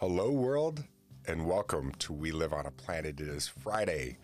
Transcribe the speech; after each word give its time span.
Hello, 0.00 0.30
world, 0.30 0.84
and 1.26 1.44
welcome 1.44 1.90
to 1.98 2.12
We 2.12 2.30
Live 2.30 2.52
on 2.52 2.66
a 2.66 2.70
Planet. 2.70 3.20
It 3.20 3.26
is 3.26 3.48
Friday, 3.48 4.18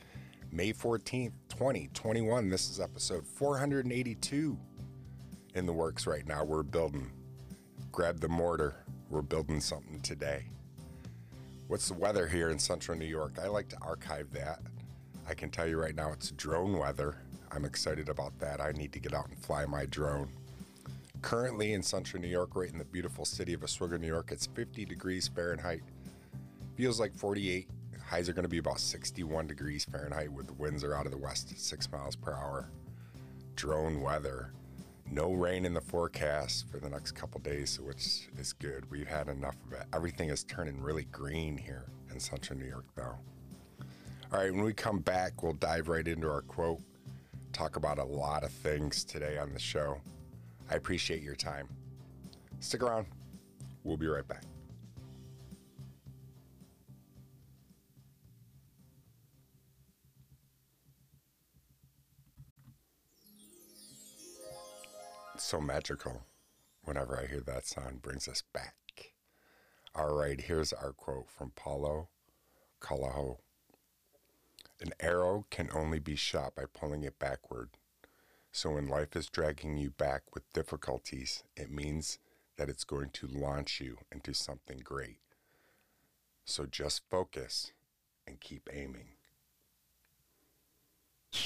May 0.52 0.72
14th, 0.72 1.32
2021. 1.48 2.48
This 2.48 2.70
is 2.70 2.78
episode 2.78 3.26
482 3.26 4.56
in 5.56 5.66
the 5.66 5.72
works 5.72 6.06
right 6.06 6.24
now. 6.28 6.44
We're 6.44 6.62
building. 6.62 7.10
Grab 7.90 8.20
the 8.20 8.28
mortar. 8.28 8.84
We're 9.10 9.22
building 9.22 9.60
something 9.60 10.00
today. 10.02 10.44
What's 11.66 11.88
the 11.88 11.94
weather 11.94 12.28
here 12.28 12.50
in 12.50 12.58
central 12.60 12.96
New 12.96 13.04
York? 13.04 13.40
I 13.42 13.48
like 13.48 13.68
to 13.70 13.78
archive 13.82 14.30
that. 14.30 14.60
I 15.28 15.34
can 15.34 15.50
tell 15.50 15.66
you 15.66 15.80
right 15.80 15.96
now 15.96 16.12
it's 16.12 16.30
drone 16.30 16.78
weather. 16.78 17.16
I'm 17.50 17.64
excited 17.64 18.08
about 18.08 18.38
that. 18.38 18.60
I 18.60 18.70
need 18.70 18.92
to 18.92 19.00
get 19.00 19.12
out 19.12 19.26
and 19.26 19.36
fly 19.36 19.66
my 19.66 19.86
drone. 19.86 20.28
Currently 21.24 21.72
in 21.72 21.82
central 21.82 22.20
New 22.20 22.28
York, 22.28 22.50
right 22.54 22.70
in 22.70 22.76
the 22.76 22.84
beautiful 22.84 23.24
city 23.24 23.54
of 23.54 23.64
Oswego, 23.64 23.96
New 23.96 24.06
York, 24.06 24.30
it's 24.30 24.46
50 24.46 24.84
degrees 24.84 25.26
Fahrenheit. 25.26 25.80
Feels 26.76 27.00
like 27.00 27.16
48. 27.16 27.66
Highs 28.06 28.28
are 28.28 28.34
going 28.34 28.42
to 28.42 28.48
be 28.50 28.58
about 28.58 28.78
61 28.78 29.46
degrees 29.46 29.86
Fahrenheit 29.86 30.30
with 30.30 30.48
the 30.48 30.52
winds 30.52 30.84
are 30.84 30.94
out 30.94 31.06
of 31.06 31.12
the 31.12 31.18
west 31.18 31.50
at 31.50 31.58
6 31.58 31.90
miles 31.90 32.14
per 32.14 32.34
hour. 32.34 32.68
Drone 33.56 34.02
weather. 34.02 34.52
No 35.10 35.32
rain 35.32 35.64
in 35.64 35.72
the 35.72 35.80
forecast 35.80 36.68
for 36.70 36.78
the 36.78 36.90
next 36.90 37.12
couple 37.12 37.40
days, 37.40 37.80
which 37.80 38.28
is 38.38 38.52
good. 38.52 38.90
We've 38.90 39.08
had 39.08 39.28
enough 39.28 39.56
of 39.66 39.72
it. 39.72 39.86
Everything 39.94 40.28
is 40.28 40.44
turning 40.44 40.78
really 40.78 41.04
green 41.04 41.56
here 41.56 41.86
in 42.12 42.20
central 42.20 42.58
New 42.58 42.66
York, 42.66 42.84
though. 42.96 43.16
All 44.30 44.40
right, 44.40 44.52
when 44.52 44.62
we 44.62 44.74
come 44.74 44.98
back, 44.98 45.42
we'll 45.42 45.54
dive 45.54 45.88
right 45.88 46.06
into 46.06 46.28
our 46.28 46.42
quote, 46.42 46.82
talk 47.54 47.76
about 47.76 47.98
a 47.98 48.04
lot 48.04 48.44
of 48.44 48.52
things 48.52 49.04
today 49.04 49.38
on 49.38 49.54
the 49.54 49.58
show. 49.58 50.02
I 50.70 50.74
appreciate 50.76 51.22
your 51.22 51.36
time. 51.36 51.68
Stick 52.60 52.82
around. 52.82 53.06
We'll 53.82 53.96
be 53.96 54.06
right 54.06 54.26
back. 54.26 54.44
It's 65.34 65.44
so 65.44 65.60
magical 65.60 66.22
whenever 66.84 67.18
I 67.18 67.26
hear 67.26 67.40
that 67.40 67.66
sound 67.66 68.02
brings 68.02 68.28
us 68.28 68.42
back. 68.52 68.74
All 69.94 70.14
right, 70.14 70.40
here's 70.40 70.72
our 70.72 70.92
quote 70.92 71.28
from 71.28 71.52
Paulo 71.54 72.08
Coelho. 72.80 73.38
An 74.80 74.90
arrow 75.00 75.46
can 75.50 75.68
only 75.72 75.98
be 75.98 76.16
shot 76.16 76.54
by 76.54 76.64
pulling 76.72 77.02
it 77.04 77.18
backward. 77.18 77.70
So 78.56 78.70
when 78.70 78.86
life 78.86 79.16
is 79.16 79.26
dragging 79.26 79.78
you 79.78 79.90
back 79.90 80.22
with 80.32 80.52
difficulties, 80.52 81.42
it 81.56 81.72
means 81.72 82.20
that 82.56 82.68
it's 82.68 82.84
going 82.84 83.10
to 83.14 83.26
launch 83.26 83.80
you 83.80 83.98
into 84.12 84.32
something 84.32 84.78
great. 84.78 85.18
So 86.44 86.64
just 86.64 87.02
focus 87.10 87.72
and 88.28 88.38
keep 88.38 88.70
aiming. 88.72 89.08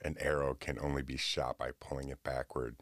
An 0.00 0.16
arrow 0.20 0.54
can 0.54 0.78
only 0.80 1.02
be 1.02 1.16
shot 1.16 1.58
by 1.58 1.72
pulling 1.80 2.10
it 2.10 2.22
backward. 2.22 2.76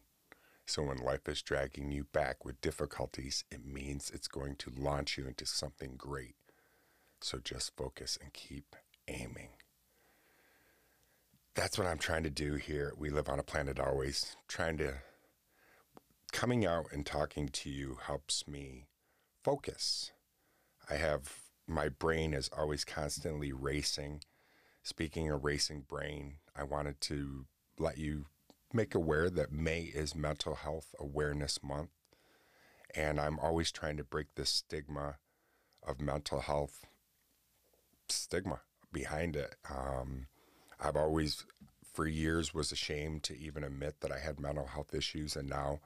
So 0.66 0.83
when 0.83 0.98
life 0.98 1.27
is 1.27 1.41
dragging 1.41 1.91
you 1.91 2.05
back 2.05 2.44
with 2.44 2.60
difficulties, 2.60 3.44
it 3.50 3.64
means 3.64 4.10
it's 4.10 4.28
going 4.28 4.56
to 4.56 4.70
launch 4.77 5.16
you 5.16 5.27
into 5.27 5.47
something 5.47 5.94
great. 5.97 6.34
So 7.22 7.38
just 7.42 7.75
focus 7.78 8.19
and 8.20 8.34
keep 8.34 8.77
aiming. 9.08 9.50
That's 11.55 11.77
what 11.77 11.86
I'm 11.86 11.98
trying 11.98 12.22
to 12.22 12.31
do 12.31 12.55
here. 12.55 12.92
We 12.97 13.11
live 13.11 13.28
on 13.28 13.39
a 13.39 13.42
planet 13.42 13.78
always. 13.78 14.36
Trying 14.48 14.78
to, 14.78 14.94
coming 16.33 16.64
out 16.64 16.86
and 16.92 17.05
talking 17.05 17.48
to 17.48 17.70
you 17.70 17.98
helps 18.06 18.48
me 18.48 18.86
focus. 19.42 20.12
I 20.88 20.94
have, 20.94 21.37
my 21.66 21.88
brain 21.88 22.32
is 22.32 22.50
always 22.56 22.84
constantly 22.84 23.53
racing. 23.53 24.22
Speaking 24.82 25.31
of 25.31 25.44
racing 25.44 25.84
brain, 25.88 26.37
I 26.56 26.65
wanted 26.65 27.00
to 27.03 27.47
let 27.78 27.99
you 27.99 28.26
make 28.72 28.94
aware 28.94 29.28
that 29.28 29.53
May 29.53 29.82
is 29.82 30.15
Mental 30.15 30.55
Health 30.55 30.94
Awareness 30.99 31.62
Month. 31.62 31.91
And 32.94 33.21
I'm 33.21 33.38
always 33.38 33.71
trying 33.71 33.99
to 33.99 34.05
break 34.05 34.34
the 34.34 34.47
stigma 34.47 35.16
of 35.87 36.00
mental 36.00 36.41
health 36.41 36.87
stigma 38.09 38.60
behind 38.92 39.36
it. 39.36 39.56
Um, 39.70 40.26
I've 40.80 40.97
always, 40.97 41.44
for 41.92 42.06
years, 42.06 42.53
was 42.53 42.72
ashamed 42.72 43.22
to 43.25 43.38
even 43.38 43.64
admit 43.64 44.00
that 44.00 44.12
I 44.12 44.19
had 44.19 44.41
mental 44.41 44.66
health 44.66 44.94
issues, 44.94 45.36
and 45.36 45.48
now 45.48 45.80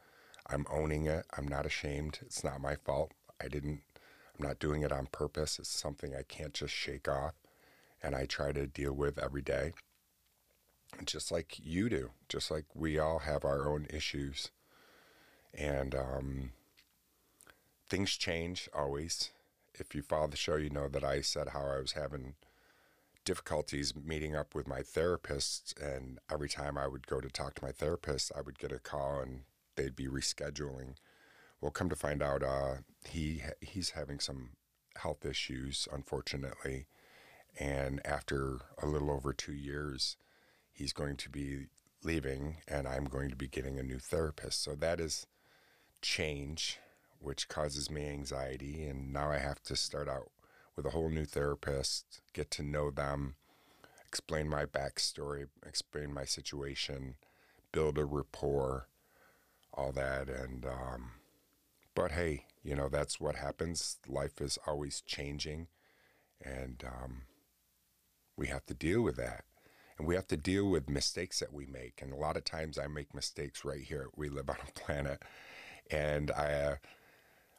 I'm 0.48 0.66
owning 0.70 1.06
it. 1.06 1.26
I'm 1.36 1.48
not 1.48 1.66
ashamed. 1.66 2.18
It's 2.22 2.44
not 2.44 2.60
my 2.60 2.76
fault. 2.76 3.12
I 3.42 3.48
didn't. 3.48 3.82
I'm 4.38 4.46
not 4.46 4.58
doing 4.58 4.82
it 4.82 4.92
on 4.92 5.06
purpose. 5.06 5.58
It's 5.58 5.68
something 5.68 6.14
I 6.14 6.22
can't 6.22 6.54
just 6.54 6.74
shake 6.74 7.08
off, 7.08 7.34
and 8.02 8.14
I 8.14 8.26
try 8.26 8.52
to 8.52 8.66
deal 8.66 8.92
with 8.92 9.18
every 9.18 9.42
day. 9.42 9.72
Just 11.04 11.30
like 11.32 11.58
you 11.62 11.88
do, 11.88 12.10
just 12.28 12.50
like 12.50 12.64
we 12.74 12.98
all 12.98 13.20
have 13.20 13.44
our 13.44 13.68
own 13.68 13.86
issues, 13.90 14.50
and 15.52 15.94
um, 15.94 16.50
things 17.88 18.16
change 18.16 18.68
always. 18.74 19.30
If 19.74 19.94
you 19.94 20.02
follow 20.02 20.28
the 20.28 20.36
show, 20.36 20.56
you 20.56 20.70
know 20.70 20.88
that 20.88 21.04
I 21.04 21.20
said 21.20 21.48
how 21.48 21.66
I 21.66 21.80
was 21.80 21.92
having 21.92 22.34
difficulties 23.26 23.92
meeting 23.94 24.34
up 24.34 24.54
with 24.54 24.66
my 24.66 24.80
therapist. 24.80 25.78
And 25.78 26.18
every 26.32 26.48
time 26.48 26.78
I 26.78 26.86
would 26.86 27.06
go 27.06 27.20
to 27.20 27.28
talk 27.28 27.56
to 27.56 27.64
my 27.64 27.72
therapist, 27.72 28.32
I 28.34 28.40
would 28.40 28.58
get 28.58 28.72
a 28.72 28.78
call 28.78 29.20
and 29.20 29.40
they'd 29.74 29.94
be 29.96 30.06
rescheduling. 30.06 30.94
Well, 31.60 31.72
come 31.72 31.90
to 31.90 31.96
find 31.96 32.22
out, 32.22 32.42
uh, 32.42 32.76
he 33.06 33.42
he's 33.60 33.90
having 33.90 34.20
some 34.20 34.50
health 34.96 35.26
issues, 35.26 35.88
unfortunately. 35.92 36.86
And 37.58 38.00
after 38.06 38.60
a 38.82 38.86
little 38.86 39.10
over 39.10 39.32
two 39.32 39.54
years, 39.54 40.16
he's 40.72 40.92
going 40.92 41.16
to 41.16 41.30
be 41.30 41.66
leaving, 42.02 42.58
and 42.68 42.86
I'm 42.86 43.04
going 43.04 43.30
to 43.30 43.36
be 43.36 43.48
getting 43.48 43.78
a 43.78 43.82
new 43.82 43.98
therapist. 43.98 44.62
So 44.62 44.74
that 44.74 45.00
is 45.00 45.26
change, 46.02 46.78
which 47.18 47.48
causes 47.48 47.90
me 47.90 48.06
anxiety. 48.08 48.84
And 48.84 49.12
now 49.12 49.30
I 49.30 49.38
have 49.38 49.62
to 49.64 49.76
start 49.76 50.08
out 50.08 50.30
with 50.76 50.86
a 50.86 50.90
whole 50.90 51.08
new 51.08 51.24
therapist, 51.24 52.20
get 52.34 52.50
to 52.52 52.62
know 52.62 52.90
them, 52.90 53.36
explain 54.06 54.48
my 54.48 54.66
backstory, 54.66 55.46
explain 55.66 56.12
my 56.12 56.24
situation, 56.24 57.14
build 57.72 57.98
a 57.98 58.04
rapport, 58.04 58.88
all 59.72 59.92
that. 59.92 60.28
And, 60.28 60.66
um, 60.66 61.12
but 61.94 62.12
hey, 62.12 62.44
you 62.62 62.74
know, 62.74 62.88
that's 62.88 63.18
what 63.18 63.36
happens. 63.36 63.96
Life 64.06 64.40
is 64.40 64.58
always 64.66 65.00
changing, 65.00 65.68
and 66.44 66.84
um, 66.86 67.22
we 68.36 68.48
have 68.48 68.66
to 68.66 68.74
deal 68.74 69.02
with 69.02 69.16
that. 69.16 69.44
And 69.98 70.06
we 70.06 70.14
have 70.14 70.26
to 70.28 70.36
deal 70.36 70.68
with 70.68 70.90
mistakes 70.90 71.40
that 71.40 71.54
we 71.54 71.64
make. 71.64 72.00
And 72.02 72.12
a 72.12 72.16
lot 72.16 72.36
of 72.36 72.44
times 72.44 72.78
I 72.78 72.86
make 72.86 73.14
mistakes 73.14 73.64
right 73.64 73.80
here. 73.80 74.08
We 74.14 74.28
live 74.28 74.50
on 74.50 74.56
a 74.68 74.72
planet. 74.78 75.22
And 75.90 76.30
I, 76.30 76.52
uh, 76.52 76.76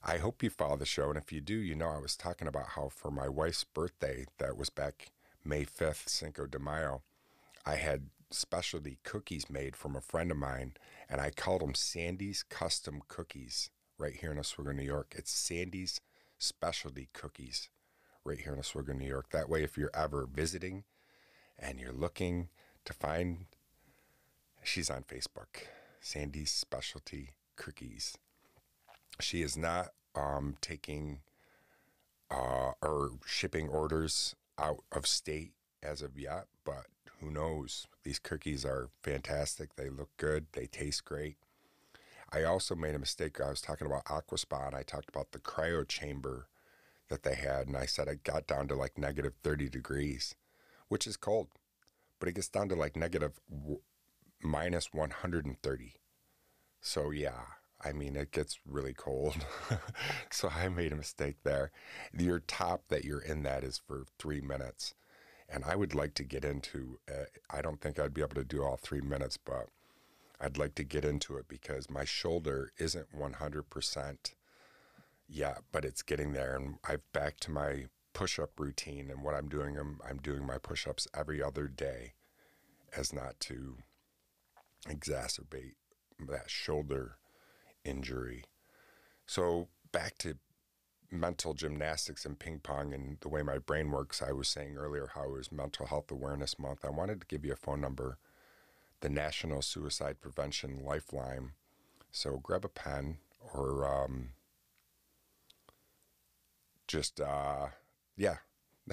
I 0.03 0.17
hope 0.17 0.43
you 0.43 0.49
follow 0.49 0.77
the 0.77 0.85
show. 0.85 1.09
And 1.09 1.17
if 1.17 1.31
you 1.31 1.41
do, 1.41 1.55
you 1.55 1.75
know 1.75 1.89
I 1.89 1.99
was 1.99 2.15
talking 2.15 2.47
about 2.47 2.69
how 2.75 2.89
for 2.89 3.11
my 3.11 3.27
wife's 3.27 3.63
birthday, 3.63 4.25
that 4.37 4.57
was 4.57 4.69
back 4.69 5.11
May 5.43 5.65
5th, 5.65 6.09
Cinco 6.09 6.45
de 6.45 6.59
Mayo, 6.59 7.01
I 7.65 7.75
had 7.75 8.09
specialty 8.29 8.99
cookies 9.03 9.49
made 9.49 9.75
from 9.75 9.95
a 9.95 10.01
friend 10.01 10.31
of 10.31 10.37
mine, 10.37 10.73
and 11.09 11.21
I 11.21 11.31
called 11.31 11.61
them 11.61 11.75
Sandy's 11.75 12.43
Custom 12.43 13.01
Cookies 13.07 13.69
right 13.97 14.15
here 14.15 14.31
in 14.31 14.39
Oswego, 14.39 14.71
New 14.71 14.83
York. 14.83 15.13
It's 15.17 15.31
Sandy's 15.31 15.99
Specialty 16.37 17.09
Cookies 17.13 17.69
right 18.23 18.39
here 18.39 18.53
in 18.53 18.59
Oswego, 18.59 18.93
New 18.93 19.07
York. 19.07 19.29
That 19.31 19.49
way, 19.49 19.63
if 19.63 19.77
you're 19.77 19.91
ever 19.93 20.27
visiting 20.31 20.83
and 21.57 21.79
you're 21.79 21.93
looking 21.93 22.49
to 22.85 22.93
find, 22.93 23.45
she's 24.63 24.89
on 24.89 25.03
Facebook, 25.03 25.67
Sandy's 25.99 26.51
Specialty 26.51 27.31
Cookies. 27.55 28.17
She 29.19 29.41
is 29.41 29.57
not 29.57 29.89
um, 30.15 30.55
taking 30.61 31.19
uh, 32.29 32.71
or 32.81 33.11
shipping 33.25 33.69
orders 33.69 34.35
out 34.59 34.83
of 34.91 35.07
state 35.07 35.53
as 35.81 36.01
of 36.01 36.17
yet, 36.17 36.45
but 36.65 36.87
who 37.19 37.31
knows? 37.31 37.87
These 38.03 38.19
cookies 38.19 38.65
are 38.65 38.89
fantastic. 39.01 39.75
They 39.75 39.89
look 39.89 40.09
good. 40.17 40.47
They 40.53 40.67
taste 40.67 41.05
great. 41.05 41.37
I 42.31 42.43
also 42.43 42.75
made 42.75 42.95
a 42.95 42.99
mistake. 42.99 43.39
I 43.39 43.49
was 43.49 43.61
talking 43.61 43.87
about 43.87 44.05
Aquaspa 44.05 44.67
and 44.67 44.75
I 44.75 44.83
talked 44.83 45.09
about 45.09 45.31
the 45.31 45.39
cryo 45.39 45.87
chamber 45.87 46.47
that 47.09 47.23
they 47.23 47.35
had, 47.35 47.67
and 47.67 47.77
I 47.77 47.85
said 47.85 48.07
it 48.09 48.23
got 48.23 48.47
down 48.47 48.67
to 48.67 48.75
like 48.75 48.97
negative 48.97 49.33
30 49.43 49.69
degrees, 49.69 50.35
which 50.89 51.07
is 51.07 51.15
cold, 51.15 51.47
but 52.19 52.27
it 52.27 52.35
gets 52.35 52.49
down 52.49 52.67
to 52.69 52.75
like 52.75 52.97
negative 52.97 53.39
w- 53.49 53.79
minus 54.41 54.93
130. 54.93 55.93
So, 56.81 57.11
yeah, 57.11 57.43
I 57.83 57.91
mean, 57.91 58.15
it 58.15 58.31
gets 58.31 58.59
really 58.65 58.93
cold. 58.93 59.45
so 60.31 60.49
I 60.49 60.67
made 60.69 60.91
a 60.91 60.97
mistake 60.97 61.37
there. 61.43 61.71
Your 62.17 62.39
top 62.39 62.87
that 62.89 63.05
you're 63.05 63.21
in 63.21 63.43
that 63.43 63.63
is 63.63 63.77
for 63.77 64.05
three 64.17 64.41
minutes. 64.41 64.95
And 65.49 65.63
I 65.63 65.75
would 65.75 65.95
like 65.95 66.13
to 66.15 66.23
get 66.23 66.43
into, 66.43 66.99
uh, 67.09 67.25
I 67.49 67.61
don't 67.61 67.79
think 67.79 67.99
I'd 67.99 68.13
be 68.13 68.21
able 68.21 68.35
to 68.35 68.43
do 68.43 68.63
all 68.63 68.77
three 68.77 69.01
minutes, 69.01 69.37
but 69.37 69.67
I'd 70.41 70.57
like 70.57 70.75
to 70.75 70.83
get 70.83 71.05
into 71.05 71.37
it 71.37 71.47
because 71.47 71.89
my 71.89 72.03
shoulder 72.03 72.71
isn't 72.77 73.15
100% 73.17 74.17
yet, 75.29 75.59
but 75.71 75.85
it's 75.85 76.01
getting 76.01 76.33
there. 76.33 76.55
And 76.55 76.79
I've 76.83 77.11
back 77.13 77.39
to 77.41 77.51
my 77.51 77.85
push 78.13 78.39
up 78.39 78.59
routine. 78.59 79.09
And 79.09 79.23
what 79.23 79.35
I'm 79.35 79.47
doing, 79.47 79.77
I'm, 79.77 79.99
I'm 80.07 80.17
doing 80.17 80.45
my 80.45 80.57
push 80.57 80.87
ups 80.87 81.07
every 81.15 81.41
other 81.41 81.67
day 81.67 82.13
as 82.95 83.13
not 83.13 83.39
to 83.41 83.77
exacerbate 84.87 85.75
that 86.27 86.49
shoulder 86.49 87.17
injury. 87.87 88.43
So 89.25 89.69
back 89.91 90.17
to 90.19 90.37
mental 91.09 91.53
gymnastics 91.53 92.25
and 92.25 92.37
ping 92.37 92.59
pong 92.59 92.93
and 92.93 93.17
the 93.21 93.29
way 93.29 93.41
my 93.41 93.57
brain 93.57 93.91
works. 93.91 94.21
I 94.21 94.31
was 94.31 94.47
saying 94.47 94.75
earlier 94.77 95.11
how 95.13 95.23
it 95.23 95.31
was 95.31 95.51
Mental 95.51 95.85
Health 95.85 96.11
Awareness 96.11 96.59
Month. 96.59 96.83
I 96.83 96.89
wanted 96.89 97.21
to 97.21 97.27
give 97.27 97.45
you 97.45 97.53
a 97.53 97.57
phone 97.57 97.81
number, 97.81 98.17
the 99.01 99.09
National 99.09 99.61
Suicide 99.61 100.19
Prevention 100.19 100.83
Lifeline. 100.83 101.51
So 102.11 102.37
grab 102.37 102.65
a 102.65 102.69
pen 102.69 103.17
or 103.53 103.85
um, 103.87 104.29
just, 106.87 107.21
uh, 107.21 107.67
yeah. 108.17 108.37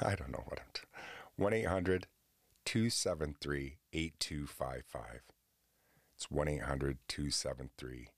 I 0.00 0.14
don't 0.14 0.32
know 0.32 0.44
what 0.46 0.60
I'm. 0.60 0.66
T- 0.72 0.82
1 1.36 1.52
800 1.52 2.06
273 2.64 3.78
8255. 3.92 5.33
It's 6.16 6.30
1 6.30 6.48
800 6.48 6.98
273 7.08 8.08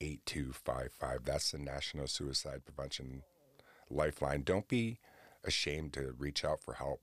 8255. 0.00 1.24
That's 1.24 1.50
the 1.50 1.58
National 1.58 2.06
Suicide 2.06 2.64
Prevention 2.64 3.22
Lifeline. 3.90 4.42
Don't 4.42 4.68
be 4.68 4.98
ashamed 5.44 5.92
to 5.94 6.14
reach 6.18 6.44
out 6.44 6.60
for 6.60 6.74
help. 6.74 7.00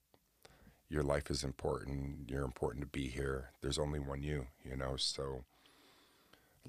Your 0.90 1.04
life 1.04 1.30
is 1.32 1.44
important. 1.44 2.30
You're 2.30 2.44
important 2.44 2.82
to 2.82 2.88
be 2.88 3.08
here. 3.08 3.52
There's 3.62 3.80
only 3.80 4.00
one 4.00 4.24
you, 4.24 4.48
you 4.64 4.76
know, 4.76 4.98
so 4.98 5.46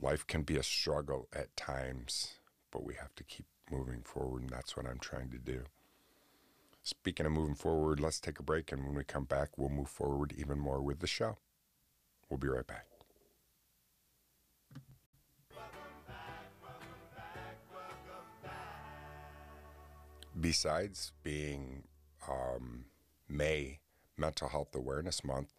life 0.01 0.27
can 0.27 0.43
be 0.43 0.57
a 0.57 0.63
struggle 0.63 1.29
at 1.35 1.57
times, 1.57 2.35
but 2.71 2.85
we 2.85 2.95
have 2.95 3.15
to 3.17 3.25
keep 3.25 3.47
moving 3.71 4.03
forward, 4.03 4.43
and 4.43 4.51
that's 4.51 4.77
what 4.77 4.87
I'm 4.87 4.99
trying 5.01 5.31
to 5.31 5.39
do. 5.39 5.65
Speaking 6.85 7.27
of 7.27 7.33
moving 7.33 7.55
forward, 7.55 8.01
let's 8.01 8.21
take 8.21 8.39
a 8.39 8.45
break, 8.45 8.71
and 8.71 8.85
when 8.85 8.95
we 8.95 9.05
come 9.05 9.25
back, 9.25 9.57
we'll 9.57 9.71
move 9.71 9.89
forward 9.89 10.35
even 10.37 10.59
more 10.59 10.81
with 10.81 11.01
the 11.01 11.07
show. 11.07 11.39
We'll 12.29 12.39
be 12.39 12.49
right 12.49 12.67
back. 12.67 12.92
Besides 20.41 21.13
being 21.23 21.85
um, 22.29 22.87
May 23.29 23.81
Mental 24.17 24.49
Health 24.49 24.75
Awareness 24.75 25.23
Month, 25.23 25.53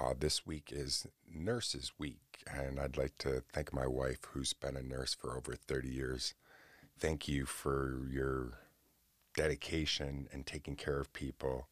uh, 0.00 0.12
this 0.18 0.46
week 0.46 0.70
is 0.70 1.06
Nurses 1.32 1.92
Week, 1.98 2.42
and 2.46 2.78
I'd 2.78 2.98
like 2.98 3.16
to 3.18 3.42
thank 3.52 3.72
my 3.72 3.86
wife, 3.86 4.18
who's 4.32 4.52
been 4.52 4.76
a 4.76 4.82
nurse 4.82 5.14
for 5.14 5.36
over 5.36 5.54
30 5.54 5.88
years. 5.88 6.34
Thank 6.98 7.28
you 7.28 7.46
for 7.46 8.06
your 8.10 8.58
dedication 9.34 10.28
and 10.32 10.44
taking 10.46 10.76
care 10.76 11.00
of 11.00 11.12
people. 11.14 11.68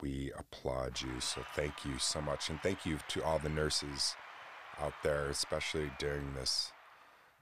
We 0.00 0.30
applaud 0.38 1.00
you. 1.00 1.20
So 1.20 1.42
thank 1.56 1.84
you 1.84 1.98
so 1.98 2.20
much. 2.20 2.50
And 2.50 2.60
thank 2.62 2.86
you 2.86 2.98
to 3.08 3.24
all 3.24 3.40
the 3.40 3.48
nurses 3.48 4.14
out 4.80 4.94
there, 5.02 5.26
especially 5.28 5.90
during 5.98 6.34
this 6.34 6.72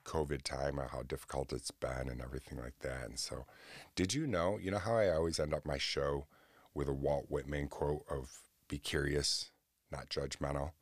COVID 0.07 0.43
time, 0.43 0.81
how 0.91 1.03
difficult 1.03 1.53
it's 1.53 1.71
been 1.71 2.09
and 2.09 2.23
everything 2.23 2.59
like 2.59 2.79
that. 2.81 3.09
And 3.09 3.19
so, 3.19 3.45
did 3.95 4.15
you 4.15 4.27
know, 4.27 4.59
you 4.59 4.71
know 4.71 4.79
how 4.79 4.97
I 4.97 5.11
always 5.11 5.39
end 5.39 5.53
up 5.53 5.67
my 5.67 5.79
show 5.79 6.27
with 6.73 6.89
a 6.89 6.95
Walt 6.95 7.27
Whitman 7.29 7.69
quote 7.69 8.05
of 8.09 8.41
be 8.69 8.79
curious, 8.79 9.51
not 9.91 10.09
judgmental? 10.09 10.73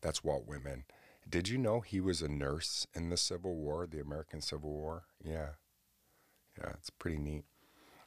That's 0.00 0.22
Walt 0.22 0.46
Whitman. 0.46 0.84
Did 1.28 1.48
you 1.48 1.58
know 1.58 1.80
he 1.80 2.00
was 2.00 2.22
a 2.22 2.28
nurse 2.28 2.86
in 2.94 3.10
the 3.10 3.16
Civil 3.16 3.56
War, 3.56 3.86
the 3.86 4.00
American 4.00 4.40
Civil 4.40 4.70
War? 4.70 5.04
Yeah. 5.24 5.50
Yeah, 6.58 6.70
it's 6.70 6.90
pretty 6.90 7.18
neat. 7.18 7.44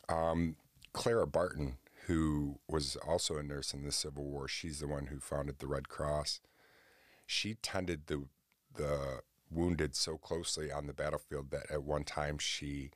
Um, 0.09 0.55
Clara 0.93 1.27
Barton, 1.27 1.77
who 2.07 2.59
was 2.67 2.95
also 2.97 3.37
a 3.37 3.43
nurse 3.43 3.73
in 3.73 3.83
the 3.83 3.91
Civil 3.91 4.25
War, 4.25 4.47
she's 4.47 4.79
the 4.79 4.87
one 4.87 5.07
who 5.07 5.19
founded 5.19 5.59
the 5.59 5.67
Red 5.67 5.87
Cross. 5.89 6.41
She 7.25 7.55
tended 7.55 8.07
the 8.07 8.25
the 8.75 9.21
wounded 9.51 9.95
so 9.95 10.17
closely 10.17 10.71
on 10.71 10.87
the 10.87 10.93
battlefield 10.93 11.51
that 11.51 11.69
at 11.69 11.83
one 11.83 12.03
time 12.03 12.37
she 12.37 12.91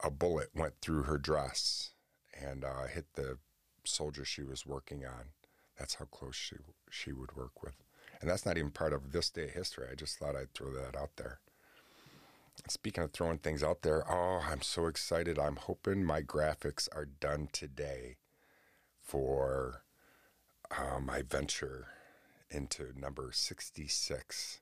a 0.00 0.10
bullet 0.10 0.50
went 0.54 0.74
through 0.80 1.02
her 1.02 1.18
dress 1.18 1.90
and 2.40 2.64
uh, 2.64 2.86
hit 2.86 3.06
the 3.14 3.38
soldier 3.84 4.24
she 4.24 4.42
was 4.42 4.66
working 4.66 5.04
on. 5.04 5.30
That's 5.78 5.94
how 5.94 6.04
close 6.06 6.36
she 6.36 6.56
she 6.90 7.12
would 7.12 7.36
work 7.36 7.62
with, 7.62 7.76
and 8.20 8.28
that's 8.28 8.46
not 8.46 8.58
even 8.58 8.70
part 8.70 8.92
of 8.92 9.12
this 9.12 9.30
day 9.30 9.44
of 9.44 9.50
history. 9.50 9.86
I 9.90 9.94
just 9.94 10.18
thought 10.18 10.36
I'd 10.36 10.52
throw 10.54 10.72
that 10.72 10.96
out 10.96 11.10
there. 11.16 11.40
Speaking 12.68 13.04
of 13.04 13.12
throwing 13.12 13.38
things 13.38 13.62
out 13.62 13.82
there, 13.82 14.02
oh, 14.10 14.42
I'm 14.50 14.62
so 14.62 14.86
excited. 14.86 15.38
I'm 15.38 15.56
hoping 15.56 16.04
my 16.04 16.22
graphics 16.22 16.88
are 16.94 17.04
done 17.04 17.48
today 17.52 18.16
for 19.00 19.84
uh, 20.76 20.98
my 21.00 21.22
venture 21.22 21.86
into 22.50 22.92
number 22.98 23.30
66, 23.32 24.60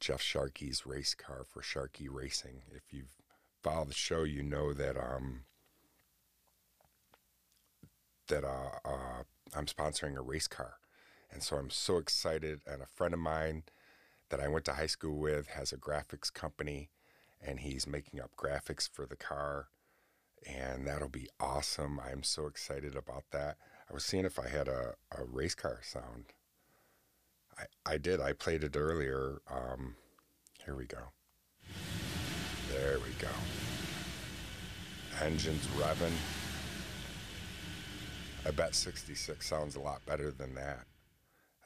Jeff 0.00 0.22
Sharkey's 0.22 0.86
race 0.86 1.14
car 1.14 1.44
for 1.48 1.62
Sharkey 1.62 2.08
Racing. 2.08 2.62
If 2.74 2.92
you've 2.92 3.14
followed 3.62 3.90
the 3.90 3.94
show, 3.94 4.24
you 4.24 4.42
know 4.42 4.72
that 4.72 4.96
um, 4.96 5.42
that 8.28 8.44
uh, 8.44 8.78
uh, 8.84 9.22
I'm 9.54 9.66
sponsoring 9.66 10.16
a 10.16 10.22
race 10.22 10.48
car. 10.48 10.74
And 11.30 11.42
so 11.42 11.56
I'm 11.56 11.70
so 11.70 11.98
excited. 11.98 12.62
And 12.66 12.82
a 12.82 12.86
friend 12.86 13.12
of 13.12 13.20
mine 13.20 13.64
that 14.30 14.40
I 14.40 14.48
went 14.48 14.64
to 14.66 14.72
high 14.72 14.86
school 14.86 15.18
with 15.18 15.48
has 15.48 15.72
a 15.72 15.76
graphics 15.76 16.32
company 16.32 16.90
and 17.40 17.60
he's 17.60 17.86
making 17.86 18.20
up 18.20 18.30
graphics 18.36 18.88
for 18.88 19.06
the 19.06 19.16
car. 19.16 19.68
And 20.46 20.86
that'll 20.86 21.08
be 21.08 21.28
awesome. 21.38 22.00
I'm 22.00 22.22
so 22.22 22.46
excited 22.46 22.96
about 22.96 23.24
that. 23.32 23.58
I 23.88 23.92
was 23.92 24.04
seeing 24.04 24.24
if 24.24 24.38
I 24.38 24.48
had 24.48 24.68
a, 24.68 24.94
a 25.12 25.24
race 25.24 25.54
car 25.54 25.80
sound. 25.82 26.32
I, 27.58 27.64
I 27.94 27.98
did. 27.98 28.20
I 28.20 28.32
played 28.32 28.64
it 28.64 28.76
earlier. 28.76 29.40
Um, 29.50 29.96
here 30.64 30.74
we 30.76 30.86
go. 30.86 31.12
There 32.70 32.98
we 32.98 33.12
go. 33.18 33.28
Engines 35.22 35.66
revving. 35.78 36.12
I 38.46 38.50
bet 38.52 38.74
66 38.74 39.46
sounds 39.46 39.76
a 39.76 39.80
lot 39.80 40.04
better 40.06 40.30
than 40.30 40.54
that. 40.54 40.86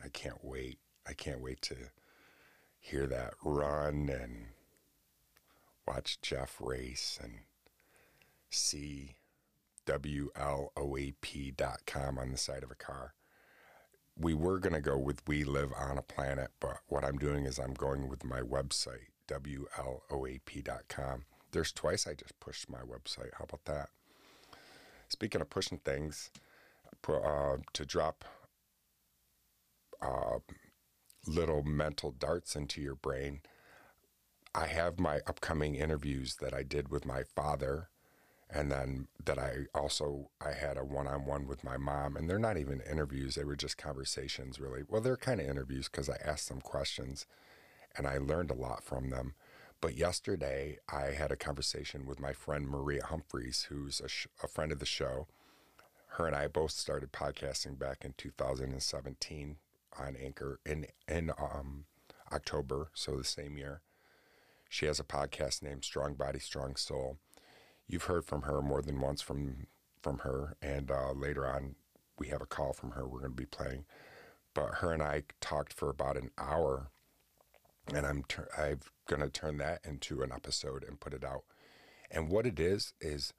I 0.02 0.08
can't 0.08 0.44
wait. 0.44 0.78
I 1.06 1.12
can't 1.12 1.40
wait 1.40 1.62
to 1.62 1.76
hear 2.78 3.06
that 3.06 3.34
run 3.42 4.08
and 4.10 4.48
watch 5.86 6.20
Jeff 6.20 6.56
race 6.60 7.18
and 7.22 7.40
see 8.50 9.16
WLOAP.com 9.86 10.38
on 12.18 12.30
the 12.30 12.38
side 12.38 12.62
of 12.62 12.70
a 12.70 12.74
car. 12.74 13.14
We 14.18 14.34
were 14.34 14.58
going 14.58 14.74
to 14.74 14.80
go 14.80 14.96
with 14.96 15.26
We 15.26 15.44
Live 15.44 15.72
on 15.76 15.98
a 15.98 16.02
Planet, 16.02 16.50
but 16.60 16.78
what 16.86 17.04
I'm 17.04 17.18
doing 17.18 17.46
is 17.46 17.58
I'm 17.58 17.74
going 17.74 18.08
with 18.08 18.24
my 18.24 18.40
website, 18.40 19.08
WLOAP.com. 19.28 21.24
There's 21.50 21.72
twice 21.72 22.06
I 22.06 22.14
just 22.14 22.38
pushed 22.38 22.70
my 22.70 22.80
website. 22.80 23.34
How 23.38 23.44
about 23.44 23.64
that? 23.64 23.88
Speaking 25.08 25.40
of 25.40 25.50
pushing 25.50 25.78
things, 25.78 26.30
uh, 27.08 27.56
to 27.72 27.84
drop 27.84 28.24
uh, 30.00 30.38
little 31.26 31.62
mental 31.62 32.12
darts 32.12 32.54
into 32.56 32.80
your 32.80 32.94
brain, 32.94 33.40
I 34.54 34.66
have 34.66 35.00
my 35.00 35.20
upcoming 35.26 35.74
interviews 35.74 36.36
that 36.36 36.54
I 36.54 36.62
did 36.62 36.88
with 36.88 37.04
my 37.04 37.24
father 37.24 37.88
and 38.54 38.70
then 38.70 39.08
that 39.24 39.38
I 39.38 39.66
also 39.74 40.30
I 40.40 40.52
had 40.52 40.78
a 40.78 40.84
one-on-one 40.84 41.46
with 41.48 41.64
my 41.64 41.76
mom 41.76 42.16
and 42.16 42.30
they're 42.30 42.38
not 42.38 42.56
even 42.56 42.80
interviews 42.80 43.34
they 43.34 43.44
were 43.44 43.56
just 43.56 43.76
conversations 43.76 44.60
really. 44.60 44.82
Well 44.88 45.00
they're 45.00 45.16
kind 45.16 45.40
of 45.40 45.48
interviews 45.48 45.88
because 45.90 46.08
I 46.08 46.16
asked 46.24 46.48
them 46.48 46.60
questions 46.60 47.26
and 47.96 48.06
I 48.06 48.18
learned 48.18 48.50
a 48.50 48.54
lot 48.54 48.84
from 48.84 49.10
them. 49.10 49.34
But 49.80 49.96
yesterday 49.96 50.78
I 50.88 51.06
had 51.06 51.32
a 51.32 51.36
conversation 51.36 52.06
with 52.06 52.20
my 52.20 52.32
friend 52.32 52.68
Maria 52.68 53.04
Humphreys 53.04 53.66
who's 53.68 54.00
a, 54.00 54.08
sh- 54.08 54.28
a 54.42 54.48
friend 54.48 54.70
of 54.70 54.78
the 54.78 54.86
show. 54.86 55.26
Her 56.10 56.26
and 56.28 56.36
I 56.36 56.46
both 56.46 56.70
started 56.70 57.12
podcasting 57.12 57.76
back 57.76 58.04
in 58.04 58.14
2017 58.16 59.56
on 59.98 60.16
Anchor 60.16 60.60
in 60.64 60.86
in 61.08 61.30
um, 61.38 61.86
October 62.32 62.90
so 62.94 63.16
the 63.16 63.24
same 63.24 63.58
year. 63.58 63.80
She 64.68 64.86
has 64.86 65.00
a 65.00 65.04
podcast 65.04 65.62
named 65.62 65.84
Strong 65.84 66.14
Body, 66.14 66.38
Strong 66.38 66.76
Soul. 66.76 67.18
You've 67.86 68.04
heard 68.04 68.24
from 68.24 68.42
her 68.42 68.62
more 68.62 68.82
than 68.82 69.00
once 69.00 69.20
from 69.22 69.66
from 70.02 70.18
her, 70.18 70.56
and 70.60 70.90
uh, 70.90 71.12
later 71.12 71.46
on 71.46 71.76
we 72.18 72.28
have 72.28 72.42
a 72.42 72.46
call 72.46 72.72
from 72.72 72.92
her. 72.92 73.06
We're 73.06 73.20
going 73.20 73.32
to 73.32 73.36
be 73.36 73.46
playing, 73.46 73.84
but 74.54 74.76
her 74.76 74.92
and 74.92 75.02
I 75.02 75.22
talked 75.40 75.72
for 75.72 75.90
about 75.90 76.16
an 76.16 76.30
hour, 76.38 76.90
and 77.92 78.06
I'm 78.06 78.24
ter- 78.24 78.48
I'm 78.56 78.80
going 79.08 79.22
to 79.22 79.28
turn 79.28 79.58
that 79.58 79.80
into 79.84 80.22
an 80.22 80.32
episode 80.32 80.84
and 80.84 81.00
put 81.00 81.14
it 81.14 81.24
out. 81.24 81.44
And 82.10 82.28
what 82.30 82.46
it 82.46 82.60
is 82.60 82.92
is 83.00 83.32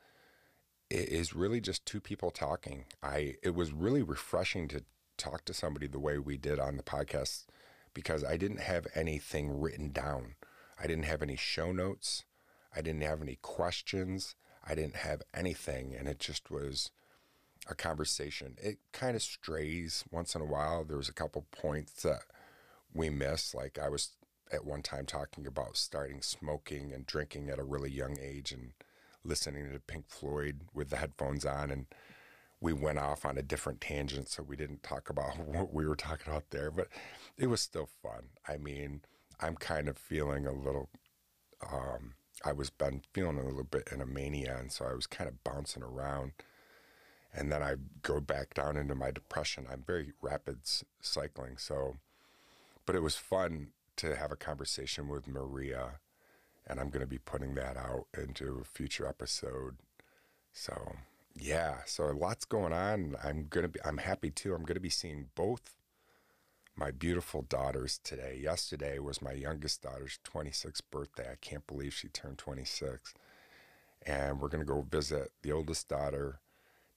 it 0.90 1.10
is 1.10 1.36
really 1.36 1.62
just 1.62 1.86
two 1.86 2.00
people 2.00 2.32
talking. 2.32 2.86
I 3.02 3.36
it 3.44 3.56
was 3.56 3.72
really 3.72 4.04
refreshing 4.04 4.68
to 4.70 4.84
talk 5.18 5.46
to 5.46 5.54
somebody 5.54 5.88
the 5.88 6.00
way 6.00 6.18
we 6.18 6.38
did 6.38 6.60
on 6.60 6.78
the 6.78 6.84
podcast 6.84 7.46
because 7.94 8.24
I 8.24 8.38
didn't 8.38 8.60
have 8.60 8.88
anything 8.94 9.60
written 9.60 9.92
down. 9.92 10.36
I 10.78 10.88
didn't 10.88 11.06
have 11.06 11.22
any 11.22 11.36
show 11.36 11.72
notes. 11.72 12.26
I 12.76 12.82
didn't 12.82 13.02
have 13.02 13.22
any 13.22 13.38
questions. 13.42 14.36
I 14.68 14.76
didn't 14.76 14.98
have 14.98 15.22
anything. 15.34 15.96
And 15.98 16.08
it 16.08 16.20
just 16.20 16.52
was 16.52 16.92
a 17.70 17.76
conversation. 17.76 18.56
It 18.62 18.80
kind 18.92 19.16
of 19.16 19.22
strays 19.22 20.04
once 20.12 20.36
in 20.36 20.42
a 20.42 20.46
while. 20.46 20.84
There 20.84 20.98
was 20.98 21.10
a 21.10 21.14
couple 21.14 21.46
points 21.52 22.04
that 22.04 22.22
we 22.94 23.10
missed. 23.10 23.56
Like 23.56 23.80
I 23.80 23.90
was 23.90 24.12
at 24.52 24.66
one 24.66 24.82
time 24.82 25.06
talking 25.06 25.48
about 25.48 25.78
starting 25.78 26.22
smoking 26.22 26.92
and 26.94 27.06
drinking 27.06 27.50
at 27.50 27.60
a 27.60 27.64
really 27.64 27.92
young 27.92 28.18
age 28.22 28.52
and 28.52 28.72
listening 29.24 29.72
to 29.72 29.80
Pink 29.80 30.06
Floyd 30.08 30.62
with 30.74 30.90
the 30.90 30.98
headphones 30.98 31.46
on. 31.46 31.72
And 31.72 31.86
we 32.62 32.74
went 32.74 33.00
off 33.00 33.26
on 33.26 33.38
a 33.38 33.44
different 33.44 33.82
tangent. 33.82 34.30
So 34.30 34.44
we 34.44 34.56
didn't 34.56 34.84
talk 34.84 35.10
about 35.10 35.38
what 35.46 35.74
we 35.74 35.88
were 35.88 35.96
talking 35.96 36.32
about 36.32 36.52
there, 36.52 36.72
but 36.72 36.88
it 37.38 37.48
was 37.48 37.62
still 37.62 37.90
fun. 38.02 38.30
I 38.48 38.58
mean, 38.58 39.02
I'm 39.40 39.56
kind 39.56 39.88
of 39.88 39.98
feeling 39.98 40.46
a 40.46 40.54
little, 40.54 40.90
um, 41.72 42.14
I 42.44 42.52
was 42.52 42.70
been 42.70 43.02
feeling 43.14 43.38
a 43.38 43.46
little 43.46 43.64
bit 43.64 43.90
in 43.92 44.02
a 44.02 44.06
mania. 44.06 44.58
And 44.60 44.72
so 44.72 44.86
I 44.86 44.94
was 44.94 45.08
kind 45.08 45.28
of 45.28 45.44
bouncing 45.44 45.84
around 45.84 46.34
and 47.36 47.52
then 47.52 47.62
I 47.62 47.76
go 48.02 48.20
back 48.20 48.54
down 48.54 48.78
into 48.78 48.96
my 48.96 49.12
depression. 49.12 49.68
I'm 49.70 49.84
very 49.86 50.14
rapid 50.22 50.60
cycling, 51.02 51.58
so 51.58 51.98
but 52.86 52.96
it 52.96 53.02
was 53.02 53.16
fun 53.16 53.70
to 53.98 54.16
have 54.16 54.32
a 54.32 54.38
conversation 54.38 55.08
with 55.08 55.28
Maria, 55.28 56.00
and 56.68 56.80
I'm 56.80 56.90
going 56.90 57.02
to 57.02 57.08
be 57.08 57.18
putting 57.18 57.56
that 57.56 57.78
out 57.78 58.06
into 58.18 58.60
a 58.62 58.64
future 58.64 59.08
episode. 59.08 59.76
So 60.54 60.96
yeah, 61.36 61.80
so 61.86 62.06
lots 62.06 62.46
going 62.46 62.74
on. 62.74 63.18
I'm 63.24 63.48
gonna 63.50 63.68
be. 63.68 63.80
I'm 63.84 63.98
happy 63.98 64.32
too. 64.32 64.54
I'm 64.54 64.64
going 64.64 64.76
to 64.76 64.82
be 64.82 64.90
seeing 64.90 65.28
both 65.36 65.76
my 66.78 66.92
beautiful 66.92 67.42
daughters 67.42 68.00
today. 68.04 68.40
Yesterday 68.42 69.00
was 69.00 69.22
my 69.22 69.32
youngest 69.32 69.82
daughter's 69.82 70.20
26th 70.26 70.82
birthday. 70.92 71.30
I 71.32 71.36
can't 71.40 71.66
believe 71.68 71.94
she 71.94 72.10
turned 72.10 72.38
26. 72.38 73.14
And 74.06 74.40
we're 74.40 74.50
going 74.50 74.66
to 74.66 74.72
go 74.72 74.82
visit 74.82 75.32
the 75.42 75.52
oldest 75.52 75.88
daughter 75.88 76.40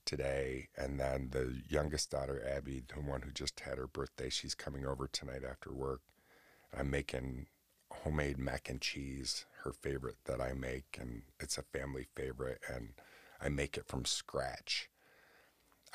today. 0.04 0.68
And 0.76 0.98
then 0.98 1.28
the 1.30 1.62
youngest 1.68 2.10
daughter, 2.10 2.42
Abby, 2.46 2.82
the 2.88 3.00
one 3.00 3.22
who 3.22 3.30
just 3.30 3.60
had 3.60 3.78
her 3.78 3.86
birthday, 3.86 4.30
she's 4.30 4.54
coming 4.54 4.84
over 4.84 5.06
tonight 5.06 5.42
after 5.48 5.72
work. 5.72 6.00
I'm 6.76 6.90
making 6.90 7.46
homemade 7.90 8.38
mac 8.38 8.68
and 8.68 8.80
cheese, 8.80 9.46
her 9.62 9.72
favorite 9.72 10.16
that 10.24 10.40
I 10.40 10.52
make. 10.54 10.98
And 11.00 11.22
it's 11.38 11.56
a 11.56 11.62
family 11.62 12.06
favorite. 12.16 12.60
And 12.68 12.94
I 13.40 13.48
make 13.48 13.76
it 13.76 13.86
from 13.86 14.04
scratch. 14.04 14.90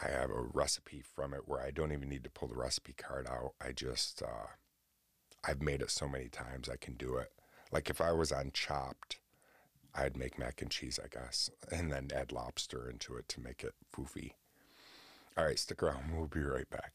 I 0.02 0.10
have 0.10 0.30
a 0.30 0.48
recipe 0.54 1.02
from 1.02 1.34
it 1.34 1.48
where 1.48 1.62
I 1.62 1.72
don't 1.72 1.92
even 1.92 2.10
need 2.10 2.24
to 2.24 2.30
pull 2.30 2.48
the 2.48 2.56
recipe 2.56 2.94
card 2.94 3.28
out. 3.28 3.54
I 3.62 3.72
just, 3.72 4.22
uh, 4.22 4.48
I've 5.44 5.62
made 5.62 5.82
it 5.82 5.92
so 5.92 6.08
many 6.08 6.30
times 6.30 6.70
I 6.70 6.78
can 6.78 6.96
do 6.96 7.18
it. 7.18 7.32
Like 7.72 7.90
if 7.90 8.02
I 8.02 8.12
was 8.12 8.32
on 8.32 8.52
Chopped, 8.54 9.20
I'd 9.96 10.18
make 10.18 10.40
mac 10.40 10.62
and 10.62 10.72
cheese, 10.72 11.00
I 11.04 11.08
guess, 11.08 11.50
and 11.72 11.92
then 11.92 12.10
add 12.16 12.32
lobster 12.32 12.90
into 12.90 13.16
it 13.16 13.28
to 13.30 13.42
make 13.42 13.64
it 13.64 13.74
foofy. 13.96 14.32
All 15.38 15.46
right, 15.46 15.60
stick 15.60 15.84
around. 15.84 16.16
We'll 16.16 16.28
be 16.28 16.42
right 16.42 16.70
back. 16.70 16.94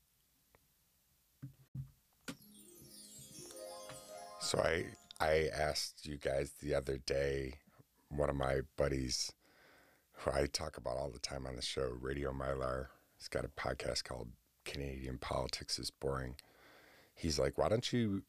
So 4.41 4.59
I 4.61 4.87
I 5.21 5.49
asked 5.53 6.07
you 6.07 6.17
guys 6.17 6.53
the 6.61 6.75
other 6.75 6.99
day, 6.99 7.55
one 8.09 8.31
of 8.31 8.37
my 8.37 8.61
buddies 8.77 9.33
who 10.19 10.31
I 10.31 10.47
talk 10.47 10.77
about 10.77 10.97
all 10.97 11.11
the 11.11 11.19
time 11.19 11.47
on 11.47 11.57
the 11.57 11.63
show, 11.63 11.97
Radio 12.01 12.33
Mylar, 12.33 12.87
he's 13.17 13.29
got 13.29 13.45
a 13.45 13.49
podcast 13.49 14.05
called 14.05 14.29
Canadian 14.65 15.19
Politics 15.19 15.79
is 15.79 15.91
Boring. 15.91 16.37
He's 17.15 17.39
like, 17.39 17.57
why 17.57 17.69
don't 17.69 17.93
you 17.93 18.23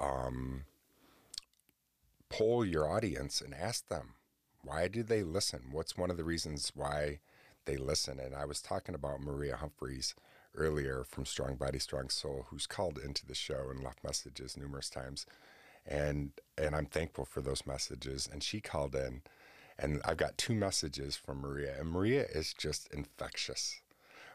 um, 0.00 0.64
poll 2.28 2.64
your 2.64 2.88
audience 2.88 3.40
and 3.40 3.54
ask 3.54 3.88
them 3.88 4.14
why 4.64 4.88
do 4.88 5.02
they 5.02 5.22
listen? 5.22 5.68
What's 5.72 5.96
one 5.96 6.10
of 6.10 6.16
the 6.16 6.24
reasons 6.24 6.70
why 6.74 7.18
they 7.64 7.76
listen? 7.76 8.20
And 8.20 8.34
I 8.34 8.44
was 8.44 8.62
talking 8.62 8.94
about 8.94 9.20
Maria 9.20 9.56
Humphreys 9.56 10.14
earlier 10.54 11.04
from 11.04 11.24
Strong 11.26 11.56
Body 11.56 11.78
Strong 11.78 12.10
Soul, 12.10 12.46
who's 12.48 12.66
called 12.66 12.98
into 12.98 13.26
the 13.26 13.34
show 13.34 13.68
and 13.70 13.82
left 13.82 14.04
messages 14.04 14.56
numerous 14.56 14.88
times, 14.88 15.26
and 15.86 16.32
and 16.56 16.76
I'm 16.76 16.86
thankful 16.86 17.24
for 17.24 17.40
those 17.40 17.66
messages. 17.66 18.28
And 18.30 18.42
she 18.42 18.60
called 18.60 18.94
in, 18.94 19.22
and 19.82 20.00
I've 20.04 20.16
got 20.16 20.38
two 20.38 20.54
messages 20.54 21.16
from 21.16 21.40
Maria, 21.40 21.74
and 21.78 21.90
Maria 21.90 22.24
is 22.32 22.54
just 22.54 22.88
infectious. 22.92 23.80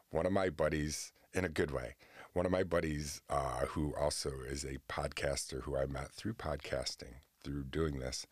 One 0.09 0.25
of 0.25 0.33
my 0.33 0.49
buddies, 0.49 1.13
in 1.33 1.45
a 1.45 1.49
good 1.49 1.71
way, 1.71 1.95
one 2.33 2.45
of 2.45 2.51
my 2.51 2.63
buddies 2.63 3.21
uh, 3.29 3.65
who 3.67 3.95
also 3.95 4.31
is 4.47 4.65
a 4.65 4.77
podcaster 4.91 5.63
who 5.63 5.77
I 5.77 5.85
met 5.85 6.11
through 6.11 6.33
podcasting 6.33 7.21
through 7.43 7.63
doing 7.63 7.99
this, 7.99 8.27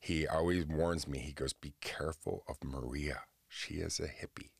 he 0.00 0.26
always 0.26 0.64
warns 0.66 1.06
me. 1.06 1.18
He 1.18 1.32
goes, 1.32 1.52
Be 1.52 1.74
careful 1.82 2.42
of 2.48 2.56
Maria. 2.64 3.20
She 3.48 3.74
is 3.74 4.00
a 4.00 4.08
hippie 4.08 4.50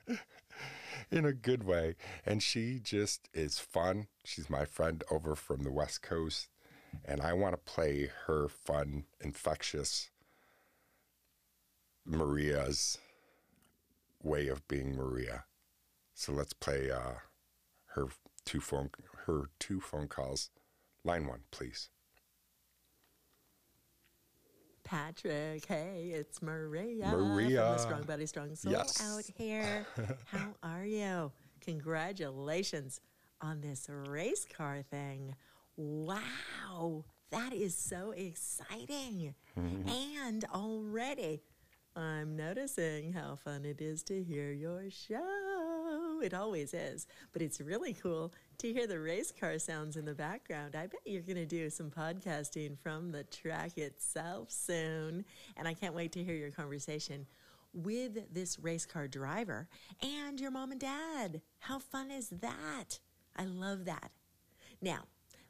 in 1.10 1.24
a 1.24 1.32
good 1.32 1.64
way. 1.64 1.96
And 2.24 2.42
she 2.42 2.78
just 2.82 3.28
is 3.34 3.58
fun. 3.58 4.06
She's 4.24 4.48
my 4.48 4.64
friend 4.64 5.02
over 5.10 5.34
from 5.34 5.64
the 5.64 5.72
West 5.72 6.02
Coast. 6.02 6.48
And 7.04 7.20
I 7.20 7.32
want 7.32 7.54
to 7.54 7.72
play 7.72 8.10
her 8.26 8.48
fun, 8.48 9.04
infectious 9.20 10.10
Maria's 12.06 12.98
way 14.22 14.48
of 14.48 14.66
being 14.68 14.94
Maria. 14.96 15.44
So 16.14 16.32
let's 16.32 16.52
play 16.52 16.90
uh, 16.90 17.14
her 17.94 18.06
two 18.44 18.60
phone 18.60 18.90
her 19.26 19.50
two 19.58 19.80
phone 19.80 20.08
calls. 20.08 20.50
Line 21.04 21.26
one, 21.26 21.40
please. 21.50 21.88
Patrick, 24.84 25.64
hey, 25.66 26.10
it's 26.14 26.40
Maria. 26.40 27.08
Maria. 27.08 27.62
From 27.64 27.72
the 27.72 27.78
Strong 27.78 28.02
Body, 28.02 28.26
Strong 28.26 28.54
Soul 28.54 28.72
Yes. 28.72 29.02
out 29.02 29.24
here. 29.36 29.84
How 30.26 30.54
are 30.62 30.84
you? 30.84 31.32
Congratulations 31.60 33.00
on 33.40 33.60
this 33.60 33.88
race 33.90 34.46
car 34.56 34.82
thing. 34.88 35.34
Wow, 35.76 37.04
that 37.30 37.52
is 37.52 37.76
so 37.76 38.12
exciting. 38.12 39.34
And 39.56 40.44
already, 40.54 41.42
I'm 41.96 42.36
noticing 42.36 43.14
how 43.14 43.36
fun 43.36 43.64
it 43.64 43.80
is 43.80 44.02
to 44.04 44.22
hear 44.22 44.52
your 44.52 44.90
show. 44.90 46.20
It 46.22 46.34
always 46.34 46.74
is, 46.74 47.06
but 47.32 47.40
it's 47.40 47.58
really 47.58 47.94
cool 47.94 48.34
to 48.58 48.70
hear 48.70 48.86
the 48.86 48.98
race 49.00 49.32
car 49.32 49.58
sounds 49.58 49.96
in 49.96 50.04
the 50.04 50.14
background. 50.14 50.76
I 50.76 50.88
bet 50.88 51.00
you're 51.06 51.22
going 51.22 51.36
to 51.36 51.46
do 51.46 51.70
some 51.70 51.90
podcasting 51.90 52.78
from 52.78 53.12
the 53.12 53.24
track 53.24 53.78
itself 53.78 54.50
soon. 54.50 55.24
And 55.56 55.66
I 55.66 55.72
can't 55.72 55.94
wait 55.94 56.12
to 56.12 56.22
hear 56.22 56.34
your 56.34 56.50
conversation 56.50 57.26
with 57.72 58.30
this 58.30 58.58
race 58.58 58.84
car 58.84 59.08
driver 59.08 59.66
and 60.02 60.38
your 60.38 60.50
mom 60.50 60.72
and 60.72 60.80
dad. 60.80 61.40
How 61.60 61.78
fun 61.78 62.10
is 62.10 62.28
that? 62.28 63.00
I 63.36 63.44
love 63.44 63.86
that. 63.86 64.10
Now, 64.82 65.04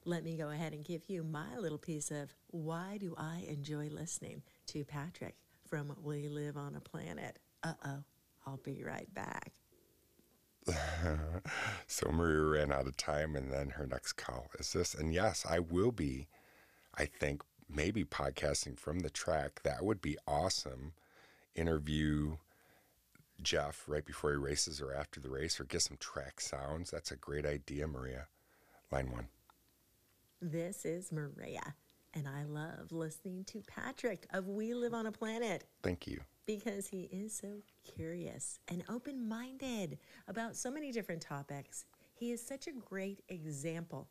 let 0.05 0.23
me 0.23 0.37
go 0.37 0.50
ahead 0.50 0.75
and 0.75 0.85
give 0.85 1.09
you 1.09 1.25
my 1.25 1.57
little 1.59 1.79
piece 1.79 2.12
of 2.12 2.33
why 2.47 2.99
do 3.00 3.17
I 3.19 3.45
enjoy 3.49 3.88
listening 3.88 4.43
to 4.69 4.85
Patrick 4.85 5.35
from 5.66 5.94
We 6.02 6.28
Live 6.28 6.56
on 6.56 6.76
a 6.76 6.80
Planet. 6.80 7.38
Uh 7.62 7.75
oh, 7.85 8.04
I'll 8.46 8.61
be 8.62 8.82
right 8.85 9.12
back. 9.14 9.52
so 11.87 12.11
Maria 12.11 12.42
ran 12.42 12.73
out 12.73 12.87
of 12.87 12.96
time, 12.96 13.37
and 13.37 13.52
then 13.52 13.70
her 13.70 13.87
next 13.87 14.14
call 14.14 14.49
is 14.58 14.73
this. 14.73 14.94
And 14.94 15.12
yes, 15.12 15.46
I 15.49 15.58
will 15.58 15.92
be, 15.92 16.28
I 16.94 17.06
think, 17.06 17.42
maybe 17.68 18.04
podcasting 18.04 18.78
from 18.78 19.00
the 19.00 19.11
track. 19.11 19.61
That 19.62 19.85
would 19.85 20.00
be 20.00 20.16
awesome. 20.26 20.92
Interview 21.54 22.37
Jeff 23.42 23.85
right 23.87 24.04
before 24.04 24.30
he 24.30 24.37
races 24.37 24.80
or 24.80 24.92
after 24.92 25.20
the 25.20 25.30
race, 25.30 25.61
or 25.61 25.64
get 25.64 25.82
some 25.82 25.99
track 25.99 26.40
sounds. 26.40 26.90
That's 26.90 27.11
a 27.11 27.16
great 27.16 27.46
idea, 27.46 27.87
Maria. 27.87 28.26
Line 28.90 29.11
one. 29.11 29.28
This 30.40 30.85
is 30.85 31.12
Maria, 31.12 31.75
and 32.16 32.26
I 32.26 32.44
love 32.44 32.92
listening 32.92 33.44
to 33.44 33.62
Patrick 33.66 34.26
of 34.30 34.49
We 34.49 34.73
Live 34.73 34.94
on 34.94 35.04
a 35.04 35.12
Planet 35.12 35.64
Thank 35.82 36.06
you. 36.06 36.18
because 36.46 36.87
he 36.87 37.11
is 37.12 37.35
so 37.35 37.61
curious 37.85 38.58
and 38.68 38.82
open 38.88 39.28
minded 39.28 39.99
about 40.26 40.56
so 40.56 40.70
many 40.70 40.92
different 40.92 41.20
topics. 41.20 41.85
He 42.14 42.32
is 42.32 42.44
such 42.44 42.68
a 42.68 42.73
great 42.73 43.20
example 43.28 44.08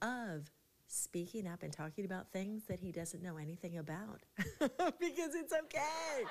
of 0.00 0.52
speaking 0.86 1.48
up 1.48 1.64
and 1.64 1.72
talking 1.72 2.04
about 2.04 2.30
things 2.30 2.62
that 2.68 2.78
he 2.78 2.92
doesn't 2.92 3.22
know 3.22 3.38
anything 3.38 3.78
about 3.78 4.20
because 4.60 5.34
it's 5.34 5.52
okay. 5.52 6.24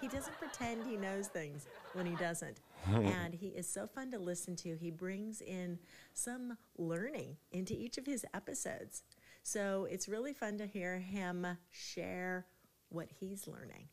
He 0.00 0.08
doesn't 0.08 0.38
pretend 0.38 0.84
he 0.86 0.96
knows 0.96 1.28
things 1.28 1.66
when 1.92 2.06
he 2.06 2.14
doesn't. 2.16 2.60
and 2.86 3.34
he 3.34 3.48
is 3.48 3.68
so 3.68 3.86
fun 3.86 4.10
to 4.12 4.18
listen 4.18 4.56
to. 4.56 4.76
He 4.76 4.90
brings 4.90 5.40
in 5.40 5.78
some 6.14 6.56
learning 6.78 7.36
into 7.52 7.74
each 7.74 7.98
of 7.98 8.06
his 8.06 8.24
episodes. 8.32 9.02
So 9.42 9.86
it's 9.90 10.08
really 10.08 10.32
fun 10.32 10.58
to 10.58 10.66
hear 10.66 10.98
him 10.98 11.46
share 11.70 12.46
what 12.88 13.08
he's 13.10 13.46
learning. 13.46 13.88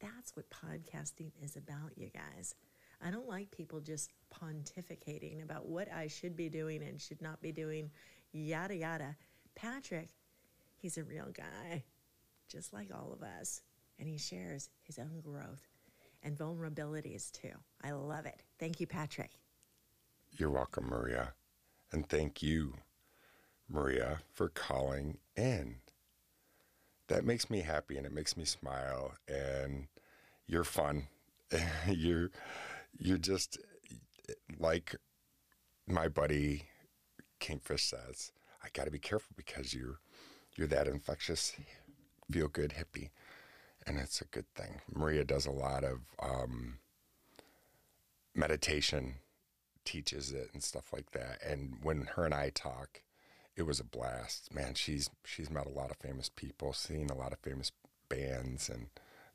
That's 0.00 0.36
what 0.36 0.50
podcasting 0.50 1.32
is 1.42 1.56
about, 1.56 1.96
you 1.96 2.08
guys. 2.08 2.54
I 3.04 3.10
don't 3.10 3.28
like 3.28 3.50
people 3.50 3.80
just 3.80 4.12
pontificating 4.32 5.42
about 5.42 5.66
what 5.66 5.92
I 5.92 6.08
should 6.08 6.36
be 6.36 6.48
doing 6.48 6.82
and 6.82 7.00
should 7.00 7.22
not 7.22 7.40
be 7.40 7.52
doing, 7.52 7.90
yada, 8.32 8.74
yada. 8.74 9.16
Patrick, 9.54 10.08
he's 10.76 10.98
a 10.98 11.04
real 11.04 11.30
guy, 11.32 11.84
just 12.48 12.72
like 12.72 12.88
all 12.92 13.12
of 13.12 13.22
us, 13.22 13.62
and 13.98 14.08
he 14.08 14.18
shares 14.18 14.70
his 14.82 14.98
own 14.98 15.20
growth 15.20 15.66
and 16.22 16.36
vulnerabilities 16.36 17.30
too. 17.30 17.52
I 17.82 17.92
love 17.92 18.26
it. 18.26 18.42
Thank 18.58 18.80
you, 18.80 18.86
Patrick. 18.86 19.30
You're 20.32 20.50
welcome, 20.50 20.86
Maria. 20.88 21.32
And 21.92 22.08
thank 22.08 22.42
you, 22.42 22.74
Maria, 23.68 24.20
for 24.32 24.48
calling 24.48 25.18
in. 25.36 25.76
That 27.08 27.24
makes 27.24 27.48
me 27.48 27.60
happy 27.60 27.96
and 27.96 28.06
it 28.06 28.12
makes 28.12 28.36
me 28.36 28.44
smile. 28.44 29.14
And 29.26 29.88
you're 30.46 30.64
fun. 30.64 31.08
you're 31.88 32.30
you're 32.98 33.18
just 33.18 33.58
like 34.58 34.94
my 35.86 36.08
buddy 36.08 36.64
Kingfish 37.40 37.84
says. 37.84 38.32
I 38.62 38.68
got 38.72 38.84
to 38.84 38.90
be 38.90 38.98
careful 38.98 39.34
because 39.36 39.74
you're 39.74 40.00
you're 40.56 40.66
that 40.66 40.88
infectious, 40.88 41.54
feel 42.30 42.48
good 42.48 42.74
hippie, 42.78 43.10
and 43.86 43.98
it's 43.98 44.20
a 44.20 44.26
good 44.26 44.52
thing. 44.54 44.80
Maria 44.92 45.24
does 45.24 45.46
a 45.46 45.52
lot 45.52 45.84
of 45.84 46.00
um, 46.20 46.78
meditation, 48.34 49.16
teaches 49.84 50.32
it 50.32 50.50
and 50.52 50.62
stuff 50.62 50.92
like 50.92 51.12
that. 51.12 51.38
And 51.46 51.76
when 51.82 52.08
her 52.16 52.24
and 52.24 52.34
I 52.34 52.50
talk, 52.50 53.02
it 53.58 53.66
was 53.66 53.80
a 53.80 53.84
blast. 53.84 54.54
Man, 54.54 54.74
she's 54.74 55.10
she's 55.24 55.50
met 55.50 55.66
a 55.66 55.70
lot 55.70 55.90
of 55.90 55.96
famous 55.96 56.28
people, 56.28 56.72
seen 56.72 57.10
a 57.10 57.16
lot 57.16 57.32
of 57.32 57.40
famous 57.40 57.72
bands, 58.08 58.68
and 58.68 58.86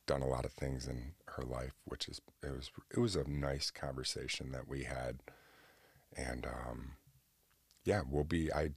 done 0.08 0.22
a 0.22 0.28
lot 0.28 0.46
of 0.46 0.54
things 0.54 0.88
in 0.88 1.14
her 1.28 1.44
life, 1.44 1.74
which 1.84 2.08
is 2.08 2.22
it 2.42 2.52
was 2.52 2.72
it 2.90 3.00
was 3.00 3.18
a 3.18 3.30
nice 3.30 3.70
conversation 3.70 4.52
that 4.54 4.68
we 4.68 4.84
had, 4.86 5.20
and 6.16 6.46
um, 6.46 6.94
yeah, 7.84 8.02
we'll 8.10 8.24
be 8.24 8.52
I 8.52 8.70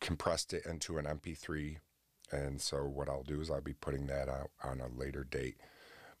compressed 0.00 0.54
it 0.54 0.64
into 0.64 0.96
an 0.96 1.04
MP3, 1.04 1.76
and 2.32 2.60
so 2.60 2.84
what 2.84 3.10
I'll 3.10 3.22
do 3.22 3.42
is 3.42 3.50
I'll 3.50 3.60
be 3.60 3.74
putting 3.74 4.06
that 4.06 4.30
out 4.30 4.50
on 4.64 4.80
a 4.80 4.88
later 4.88 5.24
date. 5.24 5.56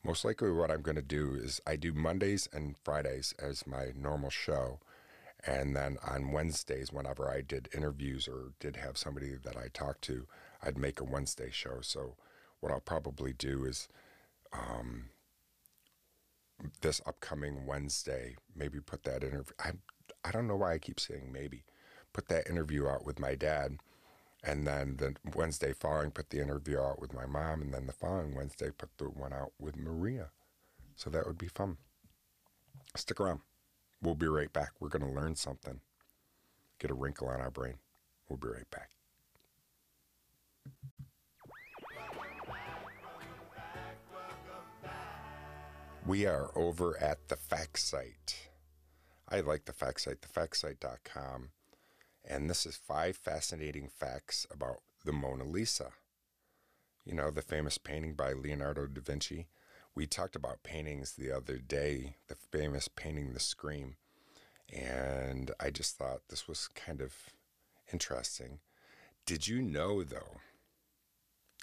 Most 0.04 0.22
likely, 0.22 0.52
what 0.52 0.70
I'm 0.70 0.82
going 0.82 0.96
to 0.96 1.02
do 1.02 1.34
is 1.34 1.62
I 1.66 1.76
do 1.76 1.94
Mondays 1.94 2.46
and 2.52 2.76
Fridays 2.84 3.34
as 3.38 3.66
my 3.66 3.86
normal 3.96 4.30
show. 4.30 4.80
And 5.46 5.76
then 5.76 5.98
on 6.06 6.32
Wednesdays, 6.32 6.92
whenever 6.92 7.30
I 7.30 7.40
did 7.40 7.68
interviews 7.72 8.26
or 8.26 8.52
did 8.58 8.76
have 8.76 8.98
somebody 8.98 9.36
that 9.44 9.56
I 9.56 9.68
talked 9.72 10.02
to, 10.02 10.26
I'd 10.62 10.76
make 10.76 11.00
a 11.00 11.04
Wednesday 11.04 11.50
show. 11.52 11.78
So 11.82 12.16
what 12.60 12.72
I'll 12.72 12.80
probably 12.80 13.32
do 13.32 13.64
is 13.64 13.88
um, 14.52 15.10
this 16.80 17.00
upcoming 17.06 17.66
Wednesday, 17.66 18.36
maybe 18.54 18.80
put 18.80 19.04
that 19.04 19.22
interview. 19.22 19.54
I 19.58 19.72
I 20.24 20.32
don't 20.32 20.48
know 20.48 20.56
why 20.56 20.74
I 20.74 20.78
keep 20.78 20.98
saying 20.98 21.30
maybe. 21.32 21.64
Put 22.12 22.28
that 22.28 22.48
interview 22.48 22.88
out 22.88 23.04
with 23.04 23.20
my 23.20 23.34
dad, 23.36 23.78
and 24.42 24.66
then 24.66 24.96
the 24.96 25.14
Wednesday 25.34 25.72
following, 25.72 26.10
put 26.10 26.30
the 26.30 26.40
interview 26.40 26.80
out 26.80 27.00
with 27.00 27.12
my 27.12 27.26
mom, 27.26 27.62
and 27.62 27.72
then 27.72 27.86
the 27.86 27.92
following 27.92 28.34
Wednesday, 28.34 28.70
put 28.76 28.88
the 28.98 29.04
one 29.04 29.32
out 29.32 29.52
with 29.60 29.76
Maria. 29.76 30.30
So 30.96 31.10
that 31.10 31.26
would 31.26 31.38
be 31.38 31.48
fun. 31.48 31.76
Stick 32.96 33.20
around. 33.20 33.40
We'll 34.02 34.14
be 34.14 34.28
right 34.28 34.52
back. 34.52 34.72
We're 34.78 34.88
going 34.88 35.06
to 35.06 35.20
learn 35.20 35.36
something, 35.36 35.80
get 36.78 36.90
a 36.90 36.94
wrinkle 36.94 37.28
on 37.28 37.40
our 37.40 37.50
brain. 37.50 37.74
We'll 38.28 38.38
be 38.38 38.48
right 38.48 38.70
back. 38.70 38.90
We 46.06 46.24
are 46.24 46.50
over 46.54 46.96
at 47.02 47.28
the 47.28 47.36
fact 47.36 47.80
site. 47.80 48.50
I 49.28 49.40
like 49.40 49.64
the 49.64 49.72
fact 49.72 50.02
site, 50.02 50.20
thefactsite.com. 50.20 51.50
And 52.24 52.48
this 52.48 52.64
is 52.64 52.76
five 52.76 53.16
fascinating 53.16 53.88
facts 53.88 54.46
about 54.50 54.78
the 55.04 55.12
Mona 55.12 55.44
Lisa. 55.44 55.90
You 57.04 57.14
know, 57.14 57.30
the 57.30 57.42
famous 57.42 57.78
painting 57.78 58.14
by 58.14 58.32
Leonardo 58.32 58.86
da 58.86 59.00
Vinci. 59.00 59.46
We 59.96 60.06
talked 60.06 60.36
about 60.36 60.62
paintings 60.62 61.14
the 61.14 61.32
other 61.32 61.56
day, 61.56 62.16
the 62.28 62.36
famous 62.36 62.86
painting 62.86 63.32
The 63.32 63.40
Scream. 63.40 63.96
And 64.72 65.50
I 65.58 65.70
just 65.70 65.96
thought 65.96 66.28
this 66.28 66.46
was 66.46 66.68
kind 66.68 67.00
of 67.00 67.14
interesting. 67.92 68.60
Did 69.24 69.48
you 69.48 69.62
know, 69.62 70.04
though, 70.04 70.40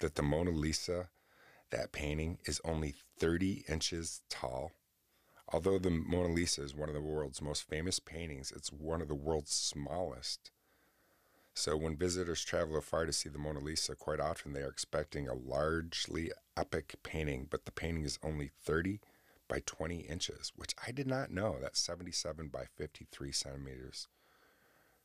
that 0.00 0.16
the 0.16 0.22
Mona 0.22 0.50
Lisa 0.50 1.08
that 1.70 1.92
painting 1.92 2.38
is 2.44 2.60
only 2.64 2.94
30 3.18 3.64
inches 3.68 4.22
tall. 4.28 4.72
Although 5.48 5.78
the 5.78 5.90
Mona 5.90 6.32
Lisa 6.32 6.62
is 6.62 6.74
one 6.74 6.88
of 6.88 6.94
the 6.94 7.00
world's 7.00 7.42
most 7.42 7.68
famous 7.68 7.98
paintings, 7.98 8.52
it's 8.54 8.72
one 8.72 9.02
of 9.02 9.08
the 9.08 9.14
world's 9.14 9.52
smallest. 9.52 10.52
So 11.56 11.76
when 11.76 11.96
visitors 11.96 12.44
travel 12.44 12.76
afar 12.76 13.06
to 13.06 13.12
see 13.12 13.28
the 13.28 13.38
Mona 13.38 13.60
Lisa, 13.60 13.94
quite 13.94 14.18
often 14.18 14.52
they 14.52 14.62
are 14.62 14.68
expecting 14.68 15.28
a 15.28 15.34
largely 15.34 16.32
epic 16.56 16.96
painting, 17.04 17.46
but 17.48 17.64
the 17.64 17.72
painting 17.72 18.04
is 18.04 18.18
only 18.24 18.50
30 18.64 19.00
by 19.48 19.60
20 19.64 19.98
inches, 20.00 20.52
which 20.56 20.74
I 20.84 20.90
did 20.90 21.06
not 21.06 21.30
know. 21.30 21.58
That's 21.60 21.78
77 21.78 22.48
by 22.48 22.64
53 22.76 23.30
centimeters. 23.30 24.08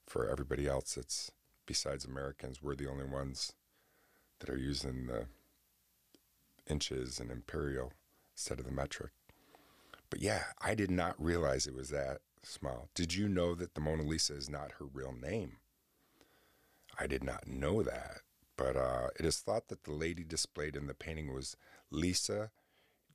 For 0.07 0.27
everybody 0.27 0.67
else, 0.67 0.97
it's 0.97 1.31
besides 1.67 2.03
Americans, 2.03 2.63
we're 2.63 2.75
the 2.75 2.89
only 2.89 3.05
ones 3.05 3.53
that 4.39 4.49
are 4.49 4.57
using 4.57 5.05
the 5.05 5.27
inches 6.67 7.19
and 7.19 7.29
imperial 7.29 7.93
instead 8.33 8.57
of 8.59 8.65
the 8.65 8.71
metric. 8.71 9.11
But 10.09 10.21
yeah, 10.21 10.45
I 10.59 10.73
did 10.73 10.89
not 10.89 11.23
realize 11.23 11.67
it 11.67 11.75
was 11.75 11.89
that 11.89 12.21
small. 12.41 12.89
Did 12.95 13.13
you 13.13 13.27
know 13.29 13.53
that 13.53 13.75
the 13.75 13.81
Mona 13.81 14.01
Lisa 14.01 14.35
is 14.35 14.49
not 14.49 14.73
her 14.79 14.85
real 14.85 15.13
name? 15.13 15.57
I 16.99 17.07
did 17.07 17.23
not 17.23 17.47
know 17.47 17.81
that. 17.83 18.21
But 18.57 18.75
uh, 18.75 19.07
it 19.17 19.25
is 19.25 19.39
thought 19.39 19.69
that 19.69 19.85
the 19.85 19.93
lady 19.93 20.23
displayed 20.25 20.75
in 20.75 20.87
the 20.87 20.93
painting 20.93 21.33
was 21.33 21.55
Lisa 21.89 22.51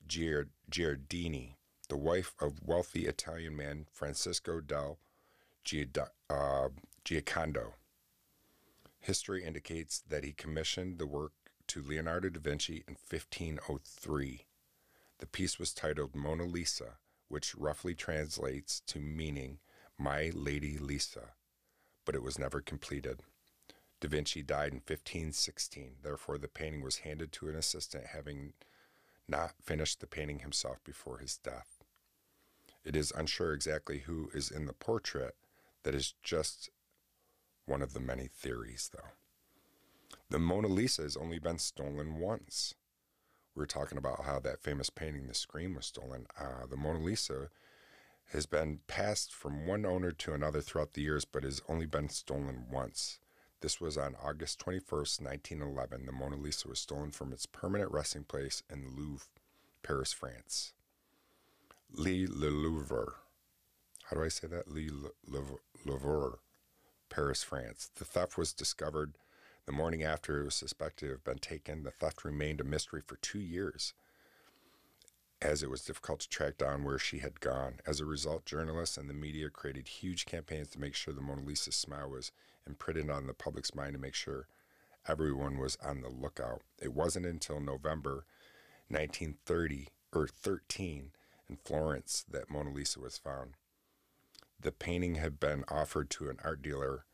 Giardini, 0.08 1.56
the 1.88 1.96
wife 1.96 2.34
of 2.40 2.62
wealthy 2.64 3.06
Italian 3.06 3.54
man 3.54 3.86
Francisco 3.92 4.60
del 4.60 4.98
uh, 6.30 6.68
Giocondo. 7.04 7.74
History 9.00 9.44
indicates 9.44 10.02
that 10.08 10.24
he 10.24 10.32
commissioned 10.32 10.98
the 10.98 11.06
work 11.06 11.32
to 11.66 11.82
Leonardo 11.82 12.30
da 12.30 12.40
Vinci 12.40 12.82
in 12.88 12.96
1503. 13.08 14.46
The 15.18 15.26
piece 15.26 15.58
was 15.58 15.74
titled 15.74 16.14
Mona 16.14 16.44
Lisa, 16.44 16.96
which 17.28 17.54
roughly 17.54 17.94
translates 17.94 18.80
to 18.86 18.98
meaning 18.98 19.58
My 19.98 20.30
Lady 20.34 20.78
Lisa, 20.78 21.34
but 22.06 22.14
it 22.14 22.22
was 22.22 22.38
never 22.38 22.62
completed. 22.62 23.22
Da 24.04 24.10
Vinci 24.10 24.42
died 24.42 24.72
in 24.72 24.82
1516, 24.86 25.96
therefore, 26.02 26.36
the 26.36 26.46
painting 26.46 26.82
was 26.82 26.98
handed 26.98 27.32
to 27.32 27.48
an 27.48 27.56
assistant, 27.56 28.08
having 28.08 28.52
not 29.26 29.54
finished 29.62 30.00
the 30.00 30.06
painting 30.06 30.40
himself 30.40 30.84
before 30.84 31.20
his 31.20 31.38
death. 31.38 31.82
It 32.84 32.94
is 32.96 33.14
unsure 33.16 33.54
exactly 33.54 34.00
who 34.00 34.30
is 34.34 34.50
in 34.50 34.66
the 34.66 34.74
portrait, 34.74 35.34
that 35.84 35.94
is 35.94 36.12
just 36.22 36.68
one 37.64 37.80
of 37.80 37.94
the 37.94 38.00
many 38.00 38.26
theories, 38.26 38.90
though. 38.94 39.08
The 40.28 40.38
Mona 40.38 40.68
Lisa 40.68 41.00
has 41.00 41.16
only 41.16 41.38
been 41.38 41.58
stolen 41.58 42.18
once. 42.18 42.74
We 43.54 43.62
are 43.62 43.66
talking 43.66 43.96
about 43.96 44.26
how 44.26 44.38
that 44.40 44.60
famous 44.62 44.90
painting, 44.90 45.28
The 45.28 45.34
Scream, 45.34 45.76
was 45.76 45.86
stolen. 45.86 46.26
Uh, 46.38 46.66
the 46.68 46.76
Mona 46.76 46.98
Lisa 46.98 47.48
has 48.34 48.44
been 48.44 48.80
passed 48.86 49.32
from 49.32 49.66
one 49.66 49.86
owner 49.86 50.12
to 50.12 50.34
another 50.34 50.60
throughout 50.60 50.92
the 50.92 51.00
years, 51.00 51.24
but 51.24 51.42
has 51.42 51.62
only 51.70 51.86
been 51.86 52.10
stolen 52.10 52.66
once. 52.70 53.18
This 53.64 53.80
was 53.80 53.96
on 53.96 54.14
August 54.22 54.62
21st, 54.62 55.22
1911. 55.22 56.04
The 56.04 56.12
Mona 56.12 56.36
Lisa 56.36 56.68
was 56.68 56.78
stolen 56.78 57.10
from 57.10 57.32
its 57.32 57.46
permanent 57.46 57.90
resting 57.90 58.24
place 58.24 58.62
in 58.68 58.82
the 58.82 58.90
Louvre, 58.90 59.24
Paris, 59.82 60.12
France. 60.12 60.74
Le, 61.90 62.26
Louvre. 62.26 63.14
How 64.02 64.16
do 64.18 64.22
I 64.22 64.28
say 64.28 64.48
that? 64.48 64.68
Le 64.68 64.90
Louvre, 65.26 66.38
Paris, 67.08 67.42
France. 67.42 67.90
The 67.94 68.04
theft 68.04 68.36
was 68.36 68.52
discovered 68.52 69.14
the 69.64 69.72
morning 69.72 70.02
after 70.02 70.42
it 70.42 70.44
was 70.44 70.54
suspected 70.54 71.06
to 71.06 71.12
have 71.12 71.24
been 71.24 71.38
taken, 71.38 71.84
the 71.84 71.90
theft 71.90 72.22
remained 72.22 72.60
a 72.60 72.64
mystery 72.64 73.00
for 73.00 73.16
two 73.16 73.40
years, 73.40 73.94
as 75.44 75.62
it 75.62 75.68
was 75.68 75.82
difficult 75.82 76.20
to 76.20 76.28
track 76.28 76.56
down 76.56 76.82
where 76.82 76.98
she 76.98 77.18
had 77.18 77.38
gone. 77.38 77.74
As 77.86 78.00
a 78.00 78.06
result, 78.06 78.46
journalists 78.46 78.96
and 78.96 79.10
the 79.10 79.14
media 79.14 79.50
created 79.50 79.86
huge 79.86 80.24
campaigns 80.24 80.68
to 80.70 80.80
make 80.80 80.94
sure 80.94 81.12
the 81.12 81.20
Mona 81.20 81.42
Lisa's 81.42 81.76
smile 81.76 82.08
was 82.10 82.32
imprinted 82.66 83.10
on 83.10 83.26
the 83.26 83.34
public's 83.34 83.74
mind 83.74 83.92
to 83.92 83.98
make 84.00 84.14
sure 84.14 84.48
everyone 85.06 85.58
was 85.58 85.76
on 85.84 86.00
the 86.00 86.08
lookout. 86.08 86.62
It 86.80 86.94
wasn't 86.94 87.26
until 87.26 87.60
November 87.60 88.24
1930 88.88 89.88
or 90.14 90.26
13 90.26 91.10
in 91.50 91.56
Florence 91.56 92.24
that 92.30 92.50
Mona 92.50 92.72
Lisa 92.72 93.00
was 93.00 93.18
found. 93.18 93.52
The 94.58 94.72
painting 94.72 95.16
had 95.16 95.38
been 95.38 95.64
offered 95.68 96.08
to 96.10 96.30
an 96.30 96.38
art 96.42 96.62
dealer, 96.62 97.04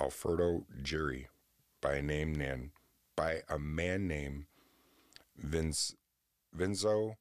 Alfredo 0.00 0.64
Geri, 0.82 1.28
by 1.82 1.96
a 1.96 2.02
name 2.02 2.34
named 2.34 2.70
by 3.16 3.42
a 3.50 3.58
man 3.58 4.08
named 4.08 4.46
Vince, 5.36 5.94
Vinzo 6.56 7.16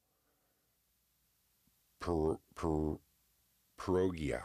per, 2.00 2.38
per, 2.56 2.98
Perugia. 3.78 4.42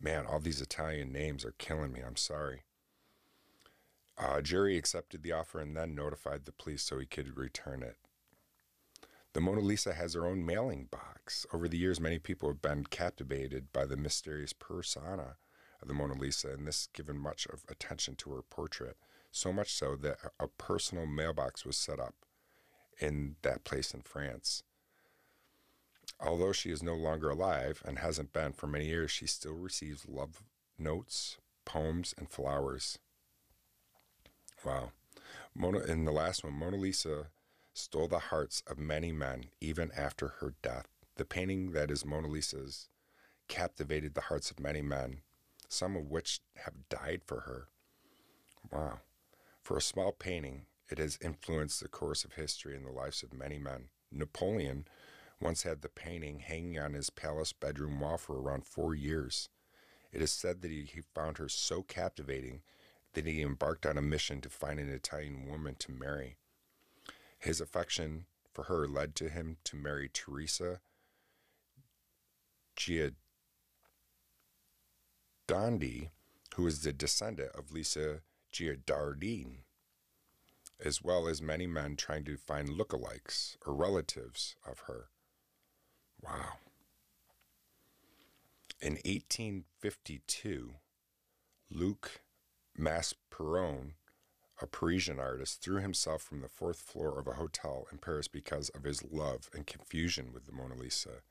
Man, 0.00 0.26
all 0.26 0.40
these 0.40 0.60
Italian 0.60 1.12
names 1.12 1.44
are 1.44 1.54
killing 1.58 1.92
me. 1.92 2.00
I'm 2.00 2.16
sorry. 2.16 2.62
Uh, 4.16 4.40
Jerry 4.40 4.76
accepted 4.76 5.22
the 5.22 5.32
offer 5.32 5.60
and 5.60 5.76
then 5.76 5.94
notified 5.94 6.44
the 6.44 6.52
police 6.52 6.82
so 6.82 6.98
he 6.98 7.06
could 7.06 7.36
return 7.36 7.82
it. 7.82 7.96
The 9.32 9.40
Mona 9.40 9.60
Lisa 9.60 9.94
has 9.94 10.14
her 10.14 10.26
own 10.26 10.44
mailing 10.44 10.88
box. 10.90 11.46
Over 11.52 11.68
the 11.68 11.78
years, 11.78 12.00
many 12.00 12.18
people 12.18 12.48
have 12.48 12.60
been 12.60 12.84
captivated 12.84 13.72
by 13.72 13.86
the 13.86 13.96
mysterious 13.96 14.52
persona 14.52 15.36
of 15.80 15.88
the 15.88 15.94
Mona 15.94 16.14
Lisa, 16.14 16.50
and 16.50 16.66
this 16.66 16.88
given 16.92 17.16
much 17.16 17.46
of 17.46 17.64
attention 17.68 18.16
to 18.16 18.30
her 18.32 18.42
portrait. 18.42 18.96
So 19.30 19.52
much 19.52 19.72
so 19.72 19.94
that 19.96 20.18
a 20.40 20.48
personal 20.48 21.06
mailbox 21.06 21.64
was 21.64 21.76
set 21.76 22.00
up 22.00 22.14
in 23.00 23.36
that 23.42 23.64
place 23.64 23.94
in 23.94 24.02
France. 24.02 24.64
Although 26.22 26.52
she 26.52 26.70
is 26.70 26.82
no 26.82 26.94
longer 26.94 27.30
alive 27.30 27.82
and 27.84 27.98
hasn't 27.98 28.32
been 28.32 28.52
for 28.52 28.66
many 28.66 28.86
years, 28.86 29.10
she 29.10 29.26
still 29.26 29.54
receives 29.54 30.06
love 30.06 30.42
notes, 30.78 31.38
poems, 31.64 32.14
and 32.18 32.28
flowers. 32.28 32.98
Wow. 34.64 34.92
Mona, 35.54 35.80
in 35.80 36.04
the 36.04 36.12
last 36.12 36.44
one, 36.44 36.52
Mona 36.52 36.76
Lisa 36.76 37.28
stole 37.72 38.08
the 38.08 38.18
hearts 38.18 38.62
of 38.66 38.78
many 38.78 39.12
men 39.12 39.46
even 39.60 39.90
after 39.96 40.28
her 40.40 40.54
death. 40.62 40.86
The 41.16 41.24
painting 41.24 41.72
that 41.72 41.90
is 41.90 42.04
Mona 42.04 42.28
Lisa's 42.28 42.88
captivated 43.48 44.14
the 44.14 44.22
hearts 44.22 44.50
of 44.50 44.60
many 44.60 44.82
men, 44.82 45.22
some 45.68 45.96
of 45.96 46.10
which 46.10 46.40
have 46.56 46.88
died 46.88 47.22
for 47.26 47.40
her. 47.40 47.68
Wow. 48.70 49.00
For 49.62 49.76
a 49.76 49.82
small 49.82 50.12
painting, 50.12 50.66
it 50.90 50.98
has 50.98 51.18
influenced 51.22 51.80
the 51.80 51.88
course 51.88 52.24
of 52.24 52.34
history 52.34 52.76
and 52.76 52.84
the 52.84 52.90
lives 52.90 53.22
of 53.22 53.32
many 53.32 53.58
men. 53.58 53.88
Napoleon 54.12 54.86
once 55.40 55.62
had 55.62 55.80
the 55.80 55.88
painting 55.88 56.40
hanging 56.40 56.78
on 56.78 56.92
his 56.92 57.10
palace 57.10 57.52
bedroom 57.52 57.98
wall 58.00 58.18
for 58.18 58.40
around 58.40 58.66
four 58.66 58.94
years. 58.94 59.48
It 60.12 60.20
is 60.20 60.30
said 60.32 60.60
that 60.62 60.70
he, 60.70 61.02
found 61.14 61.38
her 61.38 61.48
so 61.48 61.82
captivating 61.82 62.62
that 63.14 63.26
he 63.26 63.42
embarked 63.42 63.86
on 63.86 63.96
a 63.96 64.02
mission 64.02 64.40
to 64.42 64.48
find 64.48 64.78
an 64.78 64.90
Italian 64.90 65.46
woman 65.46 65.76
to 65.78 65.92
marry. 65.92 66.36
His 67.38 67.60
affection 67.60 68.26
for 68.52 68.64
her 68.64 68.86
led 68.86 69.14
to 69.16 69.28
him 69.28 69.56
to 69.64 69.76
marry 69.76 70.10
Teresa 70.12 70.80
Giordandi, 72.76 73.14
who 76.54 76.66
is 76.66 76.82
the 76.82 76.92
descendant 76.92 77.52
of 77.54 77.72
Lisa 77.72 78.22
Giardardini, 78.52 79.64
as 80.84 81.02
well 81.02 81.28
as 81.28 81.40
many 81.40 81.66
men 81.66 81.96
trying 81.96 82.24
to 82.24 82.36
find 82.36 82.68
lookalikes 82.68 83.56
or 83.66 83.74
relatives 83.74 84.56
of 84.66 84.80
her. 84.80 85.10
Wow. 86.22 86.58
In 88.80 88.94
1852, 88.94 90.72
Luc 91.70 92.22
Masperon, 92.78 93.92
a 94.60 94.66
Parisian 94.66 95.20
artist, 95.20 95.62
threw 95.62 95.80
himself 95.80 96.22
from 96.22 96.40
the 96.40 96.48
fourth 96.48 96.78
floor 96.78 97.18
of 97.18 97.26
a 97.26 97.34
hotel 97.34 97.86
in 97.92 97.98
Paris 97.98 98.28
because 98.28 98.70
of 98.70 98.84
his 98.84 99.02
love 99.04 99.50
and 99.54 99.66
confusion 99.66 100.32
with 100.32 100.46
the 100.46 100.52
Mona 100.52 100.74
Lisa. 100.74 101.22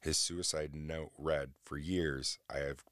His 0.00 0.16
suicide 0.16 0.74
note 0.74 1.12
read 1.18 1.50
For 1.64 1.76
years, 1.76 2.38
I 2.48 2.58
have 2.58 2.84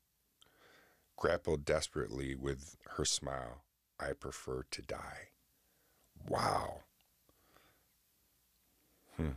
grappled 1.16 1.64
desperately 1.64 2.34
with 2.34 2.76
her 2.96 3.04
smile. 3.04 3.62
I 3.98 4.12
prefer 4.12 4.64
to 4.70 4.82
die. 4.82 5.28
Wow. 6.28 6.80
Hmm. 9.16 9.30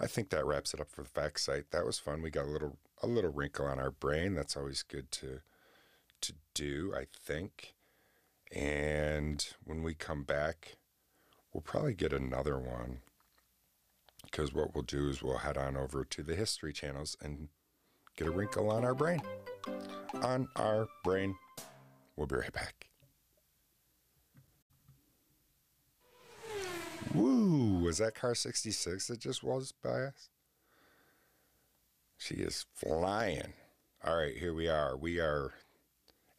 I 0.00 0.06
think 0.06 0.30
that 0.30 0.44
wraps 0.44 0.74
it 0.74 0.80
up 0.80 0.90
for 0.90 1.02
the 1.02 1.08
fact 1.08 1.40
site. 1.40 1.70
That 1.70 1.86
was 1.86 1.98
fun. 1.98 2.22
We 2.22 2.30
got 2.30 2.46
a 2.46 2.50
little 2.50 2.78
a 3.02 3.06
little 3.06 3.32
wrinkle 3.32 3.66
on 3.66 3.78
our 3.78 3.90
brain. 3.90 4.34
That's 4.34 4.56
always 4.56 4.82
good 4.82 5.10
to 5.12 5.40
to 6.22 6.32
do, 6.54 6.92
I 6.96 7.06
think. 7.24 7.74
And 8.52 9.46
when 9.64 9.82
we 9.82 9.94
come 9.94 10.22
back, 10.24 10.76
we'll 11.52 11.60
probably 11.62 11.94
get 11.94 12.12
another 12.12 12.58
one. 12.58 13.00
Because 14.24 14.52
what 14.52 14.74
we'll 14.74 14.82
do 14.82 15.08
is 15.08 15.22
we'll 15.22 15.38
head 15.38 15.56
on 15.56 15.76
over 15.76 16.04
to 16.04 16.22
the 16.22 16.34
history 16.34 16.72
channels 16.72 17.16
and 17.22 17.48
get 18.16 18.26
a 18.26 18.30
wrinkle 18.30 18.70
on 18.70 18.84
our 18.84 18.94
brain. 18.94 19.22
On 20.22 20.48
our 20.56 20.88
brain. 21.04 21.36
We'll 22.16 22.26
be 22.26 22.36
right 22.36 22.52
back. 22.52 22.88
Was 27.84 27.98
that 27.98 28.14
car 28.14 28.34
66 28.34 29.08
that 29.08 29.20
just 29.20 29.42
was 29.42 29.70
by 29.70 30.04
us? 30.04 30.30
She 32.16 32.36
is 32.36 32.64
flying. 32.74 33.52
All 34.02 34.16
right, 34.16 34.34
here 34.34 34.54
we 34.54 34.68
are. 34.68 34.96
We 34.96 35.20
are 35.20 35.52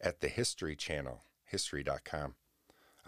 at 0.00 0.18
the 0.18 0.26
History 0.26 0.74
Channel, 0.74 1.22
history.com. 1.44 2.34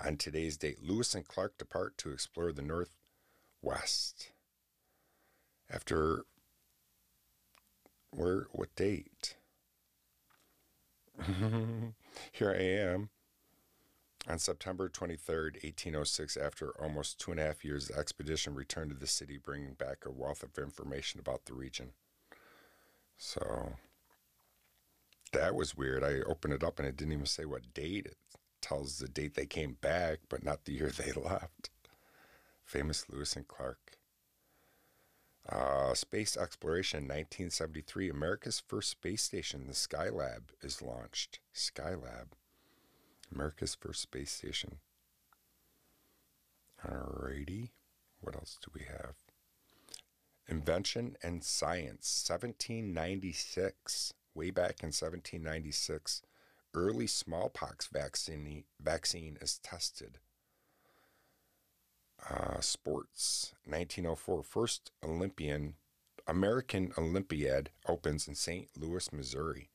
On 0.04 0.16
today's 0.16 0.56
date, 0.56 0.80
Lewis 0.80 1.16
and 1.16 1.26
Clark 1.26 1.58
depart 1.58 1.98
to 1.98 2.12
explore 2.12 2.52
the 2.52 2.62
Northwest. 2.62 4.30
After, 5.68 6.24
where, 8.12 8.46
what 8.52 8.72
date? 8.76 9.34
Here 12.30 12.54
I 12.56 12.62
am 12.62 13.10
on 14.28 14.38
September 14.38 14.88
23rd, 14.88 15.54
1806, 15.64 16.36
after 16.36 16.70
almost 16.80 17.18
two 17.18 17.30
and 17.30 17.40
a 17.40 17.44
half 17.44 17.64
years, 17.64 17.88
the 17.88 17.98
expedition 17.98 18.54
returned 18.54 18.90
to 18.90 18.96
the 18.96 19.06
city, 19.06 19.38
bringing 19.38 19.72
back 19.72 20.04
a 20.04 20.10
wealth 20.10 20.42
of 20.42 20.58
information 20.58 21.18
about 21.18 21.46
the 21.46 21.54
region. 21.54 21.92
So 23.16 23.72
that 25.32 25.54
was 25.54 25.76
weird. 25.76 26.04
I 26.04 26.20
opened 26.20 26.54
it 26.54 26.62
up 26.62 26.78
and 26.78 26.86
it 26.86 26.96
didn't 26.96 27.14
even 27.14 27.26
say 27.26 27.46
what 27.46 27.72
date. 27.72 28.06
It 28.06 28.16
tells 28.60 28.98
the 28.98 29.08
date 29.08 29.34
they 29.34 29.46
came 29.46 29.78
back, 29.80 30.18
but 30.28 30.44
not 30.44 30.64
the 30.64 30.72
year 30.72 30.90
they 30.96 31.12
left. 31.12 31.70
Famous 32.64 33.06
Lewis 33.08 33.34
and 33.34 33.48
Clark. 33.48 33.98
Uh, 35.48 35.94
space 35.94 36.36
exploration 36.36 37.04
1973. 37.04 38.10
America's 38.10 38.62
first 38.66 38.90
space 38.90 39.22
station, 39.22 39.66
the 39.66 39.72
Skylab, 39.72 40.50
is 40.60 40.82
launched. 40.82 41.40
Skylab. 41.54 42.32
America's 43.34 43.74
first 43.74 44.02
space 44.02 44.30
station. 44.32 44.78
Alrighty. 46.86 47.70
What 48.20 48.34
else 48.34 48.58
do 48.62 48.70
we 48.74 48.82
have? 48.86 49.14
Invention 50.48 51.16
and 51.22 51.44
Science, 51.44 52.24
1796. 52.26 54.14
Way 54.34 54.50
back 54.50 54.82
in 54.82 54.88
1796, 54.88 56.22
early 56.72 57.08
smallpox 57.08 57.88
vaccine, 57.88 58.64
vaccine 58.80 59.36
is 59.40 59.58
tested. 59.58 60.18
Uh, 62.30 62.60
sports, 62.60 63.54
1904, 63.64 64.42
first 64.44 64.92
Olympian, 65.04 65.74
American 66.26 66.92
Olympiad 66.96 67.70
opens 67.88 68.28
in 68.28 68.34
St. 68.36 68.68
Louis, 68.76 69.12
Missouri 69.12 69.70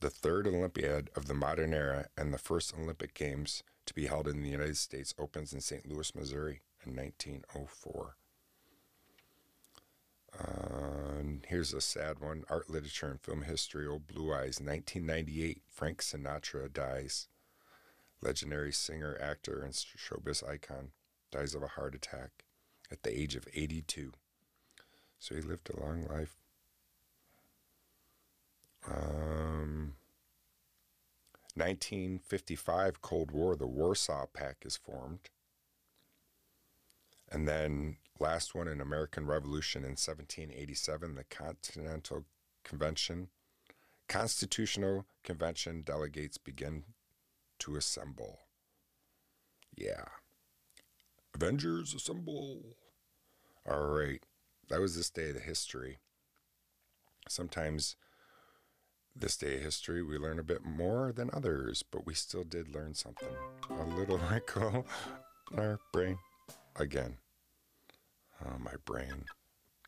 the 0.00 0.10
third 0.10 0.46
Olympiad 0.46 1.10
of 1.16 1.26
the 1.26 1.34
modern 1.34 1.74
era 1.74 2.06
and 2.16 2.32
the 2.32 2.38
first 2.38 2.74
Olympic 2.78 3.14
Games 3.14 3.62
to 3.86 3.94
be 3.94 4.06
held 4.06 4.28
in 4.28 4.42
the 4.42 4.50
United 4.50 4.76
States 4.76 5.14
opens 5.18 5.52
in 5.52 5.60
St. 5.60 5.88
Louis, 5.90 6.14
Missouri 6.14 6.60
in 6.86 6.94
1904. 6.94 8.16
Uh, 10.38 11.08
here's 11.46 11.72
a 11.72 11.80
sad 11.80 12.20
one 12.20 12.44
art, 12.48 12.70
literature, 12.70 13.08
and 13.08 13.20
film 13.20 13.42
history. 13.42 13.86
Old 13.86 14.06
Blue 14.06 14.32
Eyes, 14.32 14.60
1998. 14.60 15.62
Frank 15.68 16.02
Sinatra 16.02 16.72
dies. 16.72 17.28
Legendary 18.20 18.72
singer, 18.72 19.16
actor, 19.20 19.62
and 19.62 19.72
showbiz 19.72 20.48
icon 20.48 20.90
dies 21.32 21.54
of 21.54 21.62
a 21.62 21.68
heart 21.68 21.94
attack 21.94 22.44
at 22.90 23.02
the 23.02 23.18
age 23.18 23.34
of 23.36 23.46
82. 23.54 24.12
So 25.18 25.34
he 25.34 25.40
lived 25.40 25.70
a 25.70 25.80
long 25.80 26.06
life. 26.06 26.36
Um, 28.90 29.94
1955 31.54 33.02
Cold 33.02 33.30
War, 33.32 33.56
the 33.56 33.66
Warsaw 33.66 34.26
Pact 34.26 34.64
is 34.64 34.76
formed. 34.76 35.30
And 37.30 37.46
then 37.46 37.96
last 38.18 38.54
one 38.54 38.68
in 38.68 38.80
American 38.80 39.26
Revolution 39.26 39.82
in 39.82 39.90
1787, 39.90 41.14
the 41.14 41.24
Continental 41.24 42.24
Convention, 42.64 43.28
Constitutional 44.08 45.04
Convention 45.24 45.82
delegates 45.82 46.38
begin 46.38 46.84
to 47.58 47.76
assemble. 47.76 48.40
Yeah. 49.76 50.04
Avengers 51.34 51.94
assemble. 51.94 52.76
All 53.68 53.86
right. 53.86 54.22
That 54.68 54.80
was 54.80 54.96
this 54.96 55.10
day 55.10 55.28
of 55.28 55.34
the 55.34 55.40
history. 55.40 55.98
Sometimes 57.28 57.96
this 59.20 59.36
day 59.36 59.56
of 59.56 59.62
history, 59.62 60.02
we 60.02 60.18
learn 60.18 60.38
a 60.38 60.44
bit 60.44 60.64
more 60.64 61.12
than 61.12 61.30
others, 61.32 61.82
but 61.82 62.06
we 62.06 62.14
still 62.14 62.44
did 62.44 62.74
learn 62.74 62.94
something. 62.94 63.28
A 63.70 63.84
little 63.84 64.18
wrinkle 64.30 64.86
in 65.52 65.58
our 65.58 65.78
brain. 65.92 66.18
Again. 66.76 67.16
Oh, 68.44 68.58
my 68.58 68.74
brain. 68.84 69.24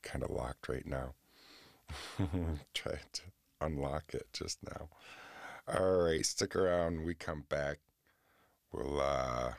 kind 0.02 0.24
of 0.24 0.30
locked 0.30 0.68
right 0.68 0.86
now. 0.86 1.14
Try 2.74 2.98
to 3.12 3.22
unlock 3.60 4.14
it 4.14 4.26
just 4.32 4.58
now. 4.62 4.88
All 5.68 6.04
right, 6.04 6.24
stick 6.24 6.56
around. 6.56 7.04
We 7.04 7.14
come 7.14 7.44
back. 7.48 7.78
We'll 8.72 9.00
uh 9.00 9.52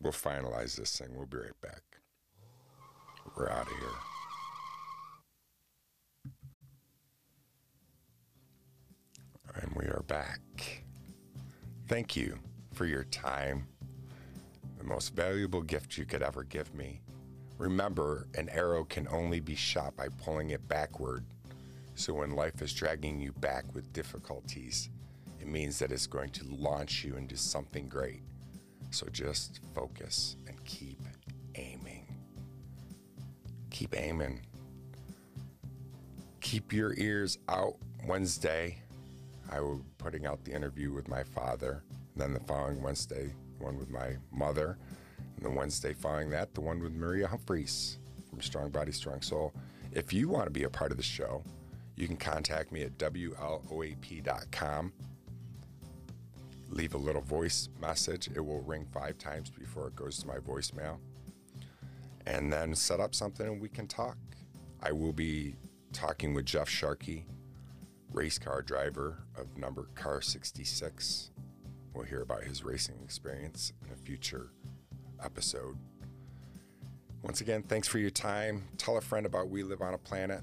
we'll 0.00 0.12
finalize 0.12 0.76
this 0.76 0.96
thing. 0.98 1.08
We'll 1.16 1.26
be 1.26 1.38
right 1.38 1.60
back. 1.60 1.82
We're 3.36 3.48
out 3.50 3.66
of 3.66 3.78
here. 3.78 4.15
Are 9.96 10.02
back. 10.02 10.40
Thank 11.88 12.16
you 12.16 12.38
for 12.74 12.84
your 12.84 13.04
time, 13.04 13.66
the 14.76 14.84
most 14.84 15.14
valuable 15.14 15.62
gift 15.62 15.96
you 15.96 16.04
could 16.04 16.22
ever 16.22 16.44
give 16.44 16.74
me. 16.74 17.00
Remember, 17.56 18.26
an 18.34 18.50
arrow 18.50 18.84
can 18.84 19.08
only 19.08 19.40
be 19.40 19.54
shot 19.54 19.96
by 19.96 20.08
pulling 20.22 20.50
it 20.50 20.68
backward. 20.68 21.24
So 21.94 22.12
when 22.12 22.32
life 22.32 22.60
is 22.60 22.74
dragging 22.74 23.20
you 23.20 23.32
back 23.32 23.64
with 23.74 23.90
difficulties, 23.94 24.90
it 25.40 25.46
means 25.46 25.78
that 25.78 25.90
it's 25.90 26.06
going 26.06 26.30
to 26.30 26.44
launch 26.44 27.02
you 27.02 27.16
into 27.16 27.38
something 27.38 27.88
great. 27.88 28.20
So 28.90 29.06
just 29.10 29.60
focus 29.74 30.36
and 30.46 30.62
keep 30.64 31.00
aiming. 31.54 32.06
Keep 33.70 33.98
aiming. 33.98 34.44
Keep 36.42 36.74
your 36.74 36.92
ears 36.98 37.38
out 37.48 37.76
Wednesday. 38.06 38.82
I 39.50 39.60
will 39.60 39.76
be 39.76 39.84
putting 39.98 40.26
out 40.26 40.44
the 40.44 40.52
interview 40.52 40.92
with 40.92 41.08
my 41.08 41.22
father. 41.22 41.82
And 42.14 42.22
Then 42.22 42.34
the 42.34 42.40
following 42.40 42.82
Wednesday, 42.82 43.30
one 43.58 43.78
with 43.78 43.90
my 43.90 44.16
mother. 44.32 44.78
And 45.36 45.44
the 45.44 45.50
Wednesday 45.50 45.92
following 45.92 46.30
that, 46.30 46.54
the 46.54 46.60
one 46.60 46.80
with 46.80 46.92
Maria 46.92 47.26
Humphreys 47.26 47.98
from 48.28 48.40
Strong 48.40 48.70
Body, 48.70 48.92
Strong 48.92 49.22
Soul. 49.22 49.52
If 49.92 50.12
you 50.12 50.28
want 50.28 50.46
to 50.46 50.50
be 50.50 50.64
a 50.64 50.70
part 50.70 50.90
of 50.90 50.96
the 50.96 51.02
show, 51.02 51.42
you 51.96 52.06
can 52.06 52.16
contact 52.16 52.72
me 52.72 52.82
at 52.82 52.98
WLOAP.com. 52.98 53.32
Leave 56.68 56.94
a 56.94 56.98
little 56.98 57.22
voice 57.22 57.68
message. 57.80 58.28
It 58.34 58.40
will 58.40 58.60
ring 58.62 58.86
five 58.92 59.16
times 59.18 59.50
before 59.50 59.86
it 59.88 59.96
goes 59.96 60.18
to 60.18 60.26
my 60.26 60.36
voicemail. 60.38 60.98
And 62.26 62.52
then 62.52 62.74
set 62.74 63.00
up 63.00 63.14
something 63.14 63.46
and 63.46 63.60
we 63.60 63.68
can 63.68 63.86
talk. 63.86 64.18
I 64.82 64.92
will 64.92 65.12
be 65.12 65.54
talking 65.92 66.34
with 66.34 66.44
Jeff 66.44 66.68
Sharkey, 66.68 67.24
race 68.16 68.38
car 68.38 68.62
driver 68.62 69.22
of 69.38 69.58
number 69.58 69.90
car 69.94 70.22
66. 70.22 71.30
We'll 71.94 72.06
hear 72.06 72.22
about 72.22 72.44
his 72.44 72.64
racing 72.64 72.96
experience 73.04 73.74
in 73.84 73.92
a 73.92 73.96
future 73.96 74.48
episode. 75.22 75.76
Once 77.22 77.42
again, 77.42 77.62
thanks 77.62 77.86
for 77.86 77.98
your 77.98 78.10
time. 78.10 78.68
Tell 78.78 78.96
a 78.96 79.02
friend 79.02 79.26
about 79.26 79.50
We 79.50 79.62
Live 79.62 79.82
on 79.82 79.92
a 79.92 79.98
Planet. 79.98 80.40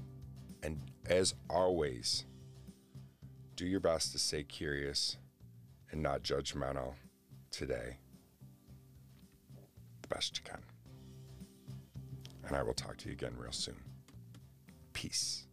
And 0.62 0.80
as 1.06 1.34
always, 1.50 2.24
do 3.56 3.66
your 3.66 3.80
best 3.80 4.12
to 4.12 4.18
stay 4.18 4.44
curious 4.44 5.16
and 5.90 6.00
not 6.00 6.22
judgmental 6.22 6.94
today. 7.50 7.98
The 10.02 10.08
best 10.08 10.38
you 10.38 10.44
can. 10.44 10.62
And 12.46 12.56
I 12.56 12.62
will 12.62 12.74
talk 12.74 12.98
to 12.98 13.08
you 13.08 13.14
again 13.14 13.34
real 13.36 13.52
soon. 13.52 13.76
Peace. 14.92 15.46